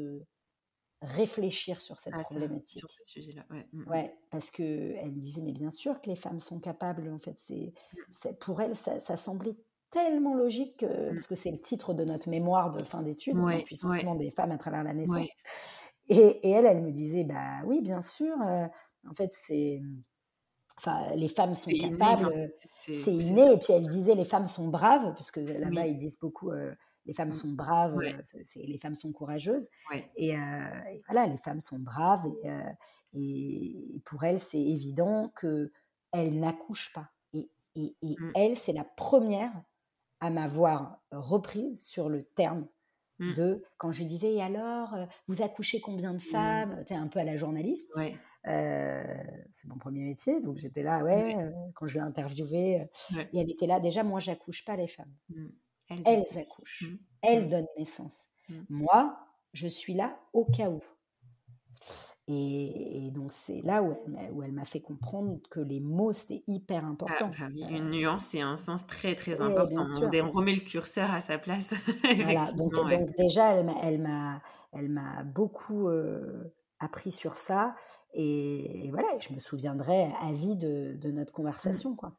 [1.02, 2.78] réfléchir sur cette Ah, problématique.
[2.78, 3.44] sur ce sujet-là.
[3.50, 3.66] Ouais.
[3.72, 3.88] Mmh, mmh.
[3.88, 7.10] Ouais, parce que elle me disait, mais bien sûr que les femmes sont capables.
[7.10, 7.72] En fait, c'est,
[8.10, 9.56] c'est- pour elle, ça, ça semblait
[9.90, 11.14] tellement logique, que- Mm.
[11.14, 14.52] parce que c'est le titre de notre mémoire de fin d'études, Ouais, l'empuissancement des femmes
[14.52, 15.16] à travers la naissance.
[15.16, 15.28] Ouais.
[16.08, 18.34] Et, et elle, elle me disait, bah oui, bien sûr.
[18.42, 18.66] euh,
[19.08, 19.80] en fait, c'est,
[20.76, 22.52] enfin, les femmes sont capables.
[22.74, 23.52] c'est- inné.
[23.52, 25.90] Et puis elle disait, les femmes sont braves, puisque là-bas Oui.
[25.90, 26.74] ils disent beaucoup, euh,
[27.06, 27.32] les femmes Mm.
[27.34, 28.14] sont braves, Ouais.
[28.14, 29.68] euh, c'est- les femmes sont courageuses.
[29.90, 30.08] Ouais.
[30.16, 30.38] Et, euh,
[30.92, 32.26] et voilà, les femmes sont braves.
[32.44, 32.70] Et, euh,
[33.14, 35.70] et pour elles, c'est évident que
[36.12, 37.08] elles n'accouchent pas.
[37.32, 38.32] Et, et, et Mm.
[38.34, 39.52] elle, c'est la première
[40.20, 42.66] à m'avoir repris sur le terme
[43.22, 43.34] Mm.
[43.34, 46.82] de quand je lui disais et alors euh, vous accouchez combien de femmes?
[46.86, 48.16] Tu es un peu à la journaliste Ouais.
[48.46, 49.02] euh,
[49.52, 51.44] c'est mon premier métier, donc j'étais là, ouais, Ouais.
[51.44, 53.28] euh, quand je l'ai interviewée, Ouais.
[53.34, 55.12] et elle était là, déjà, moi, j'accouche pas les femmes.
[55.28, 55.46] Mmh.
[55.90, 56.96] Elle, Elles accouchent, Mmh.
[57.20, 57.48] elles Mmh.
[57.50, 58.24] donnent naissance.
[58.70, 59.18] Moi,
[59.52, 60.80] je suis là au cas où.
[62.32, 65.80] Et, et donc, c'est là où elle, m'a- où elle m'a fait comprendre que les
[65.80, 67.28] mots, c'était hyper Ah, important.
[67.28, 69.84] bah oui, Euh, une nuance et un sens très très important.
[70.00, 71.70] On, remet le curseur à sa place.
[72.22, 72.98] Voilà, donc, effectivement, ouais.
[72.98, 77.74] donc déjà, elle m'a, elle m'a, elle m'a beaucoup euh, appris sur ça.
[78.14, 82.12] Et, et voilà, je me souviendrai à vie de, de notre conversation, quoi.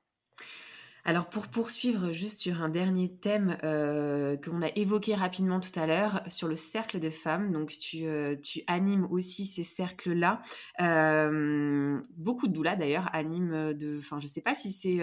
[1.04, 5.88] Alors pour poursuivre juste sur un dernier thème euh, qu'on a évoqué rapidement tout à
[5.88, 8.36] l'heure, sur le cercle de femmes, donc tu, euh,
[8.68, 10.41] animes aussi ces cercles-là.
[10.80, 13.97] Euh, beaucoup de doulas d'ailleurs animent de...
[13.97, 14.99] Enfin je sais pas si c'est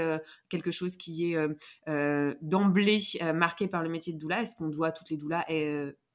[0.48, 1.38] quelque chose qui est
[2.42, 3.00] d'emblée
[3.34, 4.42] marqué par le métier de doula.
[4.42, 5.44] Est-ce qu'on doit, toutes les doulas,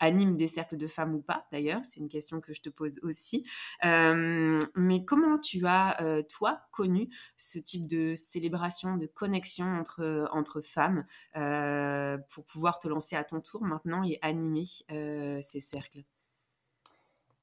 [0.03, 2.69] euh, animent des cercles de femmes ou pas d'ailleurs C'est une question que je te
[2.69, 3.45] pose aussi.
[3.85, 10.27] Euh, mais comment tu as, euh, toi, connu ce type de célébration, de connexion entre,
[10.31, 15.59] entre femmes euh, pour pouvoir te lancer à ton tour maintenant et animer euh, ces
[15.59, 16.03] cercles?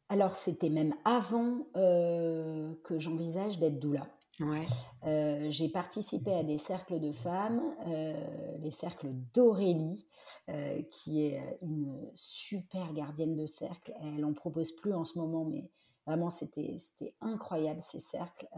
[0.08, 4.08] Alors, c'était même avant euh, que j'envisage d'être doula.
[4.40, 4.66] Ouais.
[5.06, 10.06] Euh, j'ai participé à des cercles de femmes, euh, les cercles d'Aurélie,
[10.48, 13.92] euh, qui est une super gardienne de cercle.
[14.02, 15.70] Elle en propose plus en ce moment, mais
[16.06, 18.48] vraiment c'était c'était incroyable ces cercles,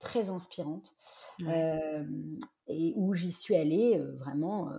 [0.00, 0.94] très inspirantes,
[1.44, 2.04] Ouais.
[2.68, 4.70] Et où j'y suis allée vraiment.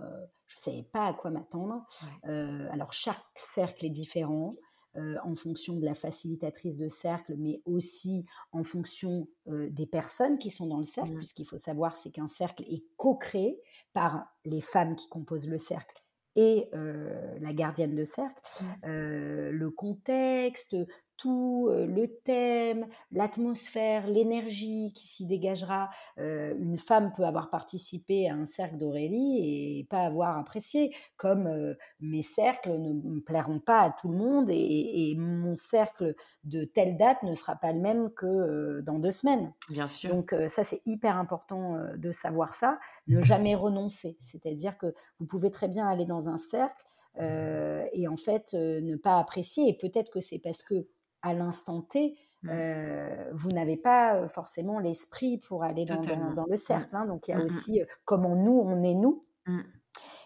[0.46, 1.86] je savais pas à quoi m'attendre.
[2.24, 2.68] Ouais.
[2.70, 4.54] Alors chaque cercle est différent.
[4.96, 10.38] Euh, en fonction de la facilitatrice de cercle, mais aussi en fonction euh, des personnes
[10.38, 11.18] qui sont dans le cercle, Mhm.
[11.18, 13.60] puisqu'il faut savoir c'est qu'un cercle est co-créé
[13.92, 16.02] par les femmes qui composent le cercle
[16.36, 18.40] et euh, la gardienne de cercle.
[18.82, 20.76] Le contexte,
[21.24, 25.88] tout, le thème, l'atmosphère, l'énergie qui s'y dégagera.
[26.18, 31.46] Euh, une femme peut avoir participé à un cercle d'Aurélie et pas avoir apprécié, comme
[31.46, 36.14] euh, mes cercles ne me plairont pas à tout le monde et, et mon cercle
[36.44, 39.50] de telle date ne sera pas le même que euh, dans deux semaines.
[39.70, 40.10] Bien sûr.
[40.14, 42.78] Donc ça, c'est hyper important de savoir ça.
[43.08, 44.18] Ne jamais renoncer.
[44.20, 46.84] C'est-à-dire que vous pouvez très bien aller dans un cercle
[47.20, 49.68] euh, et en fait euh, ne pas apprécier.
[49.68, 50.86] Et peut-être que c'est parce que
[51.24, 52.48] à l'instant T, Mm.
[52.52, 55.96] euh, vous n'avez pas forcément l'esprit pour aller dans,
[56.34, 56.94] dans- le cercle.
[56.94, 57.06] hein.
[57.06, 57.44] Donc il y a Mm, mm.
[57.46, 59.24] aussi euh, comment nous, on est nous.
[59.46, 59.60] Mm.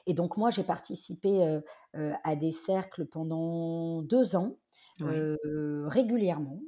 [0.06, 1.44] Et donc moi, j'ai participé
[1.94, 4.56] euh, à des cercles pendant deux ans.
[5.86, 6.60] régulièrement,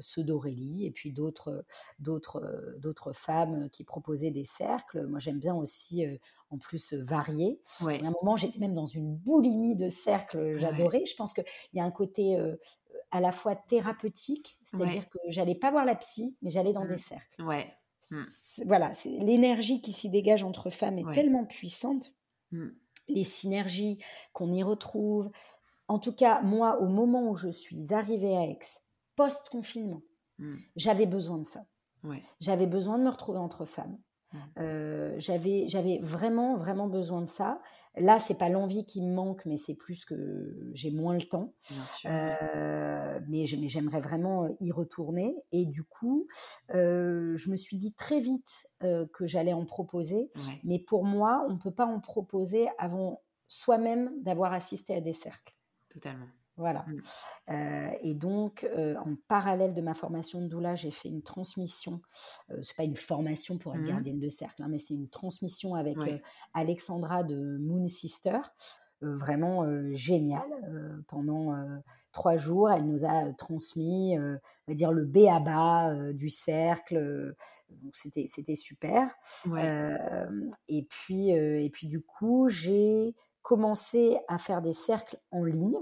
[0.00, 1.64] ceux d'Aurélie et puis d'autres,
[1.98, 5.06] d'autres, d'autres femmes qui proposaient des cercles.
[5.06, 6.06] Moi, j'aime bien aussi,
[6.50, 7.60] en plus, varier.
[8.02, 11.04] À un moment, j'étais même dans une boulimie de cercles, j'adorais.
[11.04, 12.38] Je pense qu'il y a un côté
[13.14, 16.96] à la fois thérapeutique, c'est-à-dire que j'allais pas voir la psy, mais j'allais dans des
[16.96, 16.98] mmh.
[16.98, 17.42] cercles.
[17.44, 17.72] Ouais.
[18.10, 18.22] Mmh.
[18.66, 18.90] Voilà,
[19.20, 22.12] l'énergie qui s'y dégage entre femmes est tellement puissante.
[22.50, 22.70] Mmh.
[23.06, 24.02] Les synergies
[24.32, 25.30] qu'on y retrouve.
[25.86, 28.58] En tout cas, moi, au moment où je suis arrivée à Aix,
[29.14, 30.02] post-confinement,
[30.74, 31.60] j'avais besoin de ça.
[32.40, 33.96] J'avais besoin de me retrouver entre femmes.
[34.58, 37.62] Euh, j'avais, j'avais vraiment, vraiment besoin de ça.
[37.96, 41.54] Là, c'est pas l'envie qui me manque, mais c'est plus que j'ai moins le temps.
[42.06, 45.36] Euh, mais, j'aimerais vraiment y retourner.
[45.52, 46.26] Et du coup,
[46.74, 50.30] euh, je me suis dit très vite que j'allais en proposer.
[50.64, 55.12] Mais pour moi, on ne peut pas en proposer avant soi-même d'avoir assisté à des
[55.12, 55.54] cercles.
[55.88, 56.26] Totalement.
[56.56, 56.84] Voilà.
[56.86, 57.00] Mmh.
[57.50, 62.00] Euh, et donc, euh, en parallèle de ma formation de doula, j'ai fait une transmission.
[62.50, 65.08] Euh, c'est pas une formation pour être mmh gardienne de cercle, hein, mais c'est une
[65.08, 65.96] transmission avec
[66.52, 68.38] Alexandra de Moon Sister.
[69.00, 71.04] vraiment géniale.
[71.08, 71.54] pendant
[72.12, 74.38] trois jours, elle nous a transmis, on
[74.68, 77.34] va dire, le B à bas du cercle.
[77.70, 79.14] donc, c'était, c'était super.
[80.68, 85.76] et, puis, et puis, du coup, j'ai commencé à faire des cercles en ligne.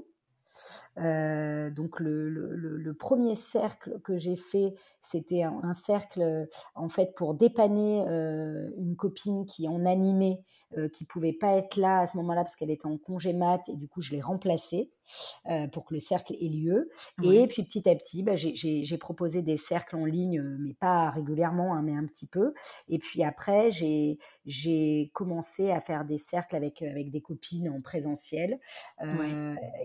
[0.98, 8.04] Euh, donc le, premier cercle que j'ai fait, c'était un, cercle en fait pour dépanner
[8.08, 10.40] euh, une copine qui en animait,
[10.76, 13.68] euh, qui pouvait pas être là à ce moment-là parce qu'elle était en congé mat
[13.68, 14.90] et du coup je l'ai remplacée
[15.72, 16.88] pour que le cercle ait lieu.
[17.22, 21.74] Et puis petit à petit, bah, j'ai proposé des cercles en ligne, mais pas régulièrement,
[21.74, 22.54] hein, mais un petit peu.
[22.88, 28.58] Et puis après, j'ai commencé à faire des cercles avec, avec des copines en présentiel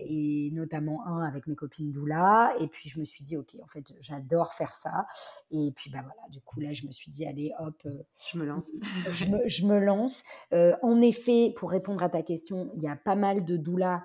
[0.06, 2.52] et notamment un avec mes copines Doula.
[2.60, 5.06] Et puis, je me suis dit, OK, en fait, j'adore faire ça.
[5.50, 7.80] Et puis, bah voilà, du coup, là, je me suis dit, allez, hop.
[7.86, 8.68] Euh, je me lance.
[9.10, 10.24] je, me, je me lance.
[10.52, 14.04] Euh, en effet, pour répondre à ta question, il y a pas mal de Doula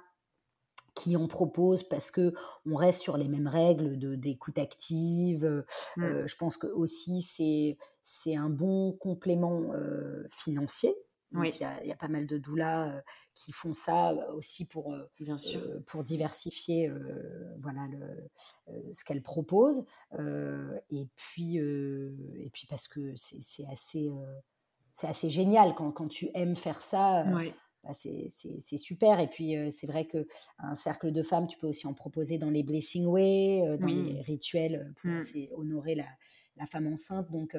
[0.95, 2.33] qui en proposent parce que
[2.69, 5.65] on reste sur les mêmes règles de d'écoute active.
[5.97, 6.03] Mmh.
[6.03, 9.71] Euh, je pense que aussi c'est c'est un bon complément
[10.29, 10.93] financier
[11.41, 13.01] il y, a pas mal de doulas
[13.33, 15.61] qui font ça aussi pour, Bien sûr.
[15.87, 16.91] pour diversifier
[17.59, 19.85] voilà, le, ce qu'elles proposent.
[20.19, 24.09] et, puis, et puis parce que c'est assez,
[24.93, 27.23] c'est assez génial quand, quand, tu aimes faire ça.
[27.83, 29.19] Bah, c'est super.
[29.19, 32.63] Et puis, c'est vrai qu'un cercle de femmes, tu peux aussi en proposer dans les
[32.63, 35.19] Blessing Way, dans les rituels pour mmh.
[35.57, 36.05] honorer la,
[36.55, 37.29] la, femme enceinte.
[37.31, 37.57] Donc,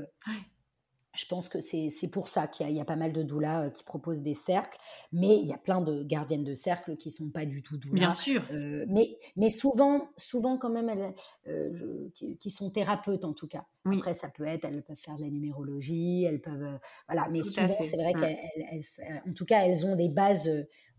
[1.14, 3.84] je pense que c'est pour ça qu'il y, a pas mal de doulas euh, qui
[3.84, 4.78] proposent des cercles,
[5.12, 7.94] mais il y a plein de gardiennes de cercles qui sont pas du tout doulas.
[7.94, 8.42] Bien sûr.
[8.52, 11.14] Euh, mais, mais souvent, souvent quand même, elles,
[11.48, 13.66] euh, qui, sont thérapeutes en tout cas.
[13.84, 17.28] Après, ça peut être, elles peuvent faire de la numérologie, elles peuvent, voilà.
[17.30, 18.82] Mais souvent, c'est vrai qu'elles,
[19.28, 20.50] en tout cas, elles ont des bases,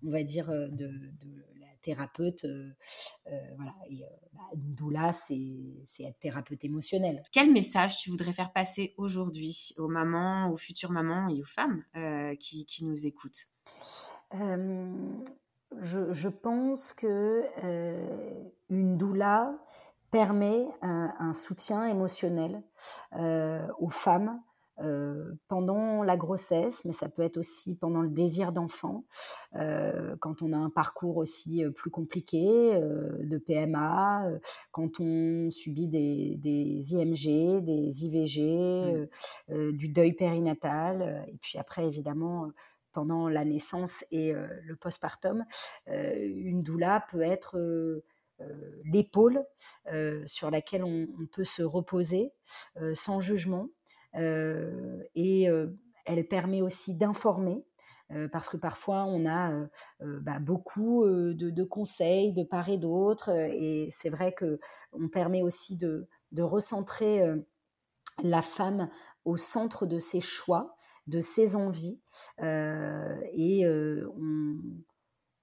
[0.06, 0.90] on va dire, de
[1.86, 2.44] thérapeute.
[2.46, 2.72] Euh,
[3.28, 3.74] euh, voilà.
[3.90, 5.36] Et euh, bah, doula, c'est
[6.00, 7.22] être thérapeute émotionnel.
[7.32, 11.84] Quel message tu voudrais faire passer aujourd'hui aux mamans, aux futures mamans et aux femmes
[12.40, 13.48] qui, qui, nous écoutent?
[15.82, 17.44] Je, je, pense que
[18.70, 19.58] une doula
[20.12, 22.64] permet un, un soutien émotionnel
[23.14, 24.42] aux femmes
[25.48, 29.06] pendant la grossesse, mais ça peut être aussi pendant le désir d'enfant,
[29.54, 34.30] quand on a un parcours aussi plus compliqué de PMA,
[34.72, 39.08] quand on subit des, des IMG, des IVG,
[39.50, 39.72] mmh.
[39.72, 42.52] du deuil périnatal, et puis après évidemment
[42.92, 45.46] pendant la naissance et le postpartum,
[45.88, 47.58] une doula peut être
[48.84, 49.46] l'épaule
[50.26, 52.34] sur laquelle on, on, peut se reposer
[52.94, 53.85] sans jugement, euh,
[54.16, 55.68] et euh,
[56.06, 57.66] elle permet aussi d'informer.
[58.12, 59.68] Euh, parce que parfois on a
[60.00, 64.60] bah, beaucoup de, conseils de part et d'autre, et c'est vrai que
[64.92, 66.08] on permet aussi de,
[66.38, 67.24] recentrer
[68.22, 68.90] la femme
[69.24, 70.76] au centre de ses choix,
[71.08, 72.00] de ses envies,
[72.44, 74.60] et on,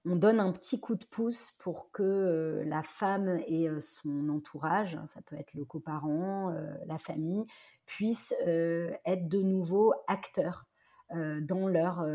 [0.05, 5.05] on donne un petit coup de pouce pour que la femme et son entourage, hein,
[5.05, 6.53] ça peut être le coparent,
[6.85, 7.45] la famille,
[7.85, 10.65] puissent être de nouveau acteurs
[11.11, 12.05] dans leur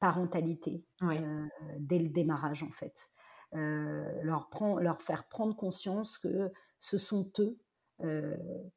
[0.00, 0.84] parentalité
[1.78, 3.10] dès le démarrage en fait.
[3.52, 4.48] leur,
[4.80, 7.58] leur faire prendre conscience que ce sont eux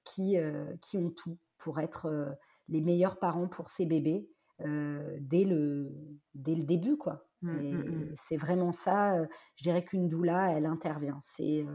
[0.04, 0.38] qui,
[0.82, 2.38] qui ont tout pour être
[2.70, 5.92] les meilleurs parents pour ces bébés dès, le,
[6.36, 7.26] dès le début quoi.
[7.44, 9.22] Mmh, mmh, c'est vraiment ça,
[9.56, 11.20] je dirais qu'une doula, elle intervient.
[11.22, 11.66] C'est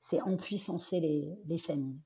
[0.00, 2.00] c'est empuissancer les, les familles.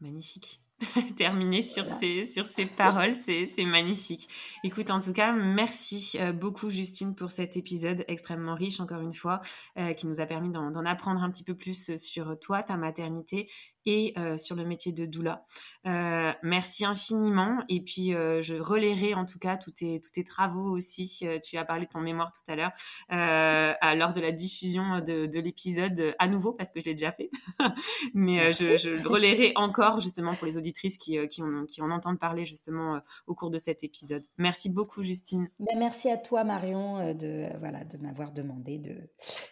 [0.00, 0.62] Magnifique.
[1.16, 4.28] Terminer sur, ces, sur ces paroles, c'est magnifique.
[4.62, 9.40] Écoute, en tout cas, merci beaucoup Justine pour cet épisode extrêmement riche, encore une fois,
[9.96, 13.50] qui nous a permis d'en apprendre un petit peu plus sur toi, ta maternité
[13.86, 15.44] et euh, sur le métier de doula.
[15.86, 17.62] Euh, merci infiniment.
[17.68, 21.24] Et puis, euh, je relayerai en tout cas tous tes, tous tes travaux aussi.
[21.42, 22.72] tu as parlé de ton mémoire tout à l'heure,
[23.08, 27.12] à, lors de la diffusion de, de l'épisode à nouveau, parce que je l'ai déjà
[27.12, 27.30] fait.
[28.14, 31.90] Mais je, je, le relayerai encore justement pour les auditrices qui, qui, en, qui en
[31.90, 34.24] entendent parler justement au cours de cet épisode.
[34.38, 35.48] Merci beaucoup, Justine.
[35.60, 38.96] Ben, merci à toi, Marion, de, voilà, de m'avoir demandé de,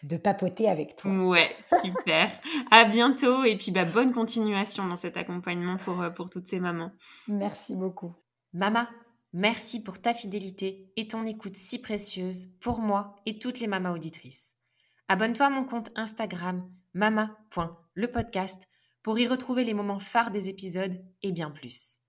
[0.03, 1.11] de papoter avec toi.
[1.11, 2.29] Ouais, super.
[2.71, 3.45] à bientôt.
[3.45, 6.91] Et puis, bah, bonne continuation continuation dans cet accompagnement pour, euh, pour toutes ces mamans.
[7.27, 8.15] Merci beaucoup.
[8.53, 8.89] Mama,
[9.33, 13.91] merci pour ta fidélité et ton écoute si précieuse pour moi et toutes les mamas
[13.91, 14.55] auditrices.
[15.09, 18.67] Abonne-toi à mon compte Instagram mama.lepodcast
[19.03, 21.99] pour y retrouver les moments phares des épisodes et bien plus.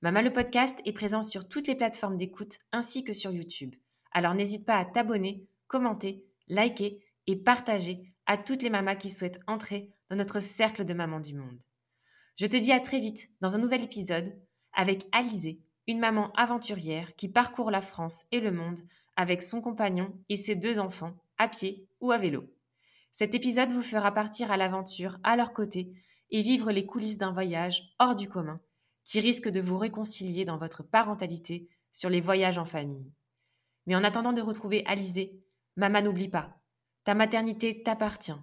[0.00, 3.74] Mama le podcast est présent sur toutes les plateformes d'écoute ainsi que sur YouTube.
[4.12, 9.40] Alors n'hésite pas à t'abonner, commenter, liker et partager à toutes les mamas qui souhaitent
[9.46, 11.62] entrer dans notre cercle de mamans du monde.
[12.36, 14.36] Je te dis à très vite dans un nouvel épisode
[14.72, 18.80] avec Alizée, une maman aventurière qui parcourt la France et le monde
[19.16, 22.44] avec son compagnon et ses deux enfants, à pied ou à vélo.
[23.12, 25.94] Cet épisode vous fera partir à l'aventure à leur côté
[26.30, 28.60] et vivre les coulisses d'un voyage hors du commun
[29.04, 33.10] qui risque de vous réconcilier dans votre parentalité sur les voyages en famille.
[33.86, 35.40] Mais en attendant de retrouver Alizée,
[35.76, 36.60] maman n'oublie pas,
[37.06, 38.34] ta maternité t'appartient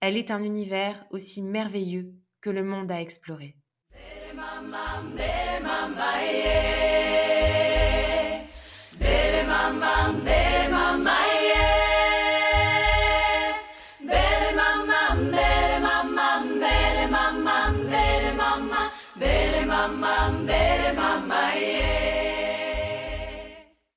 [0.00, 3.54] elle est un univers aussi merveilleux que le monde à explorer.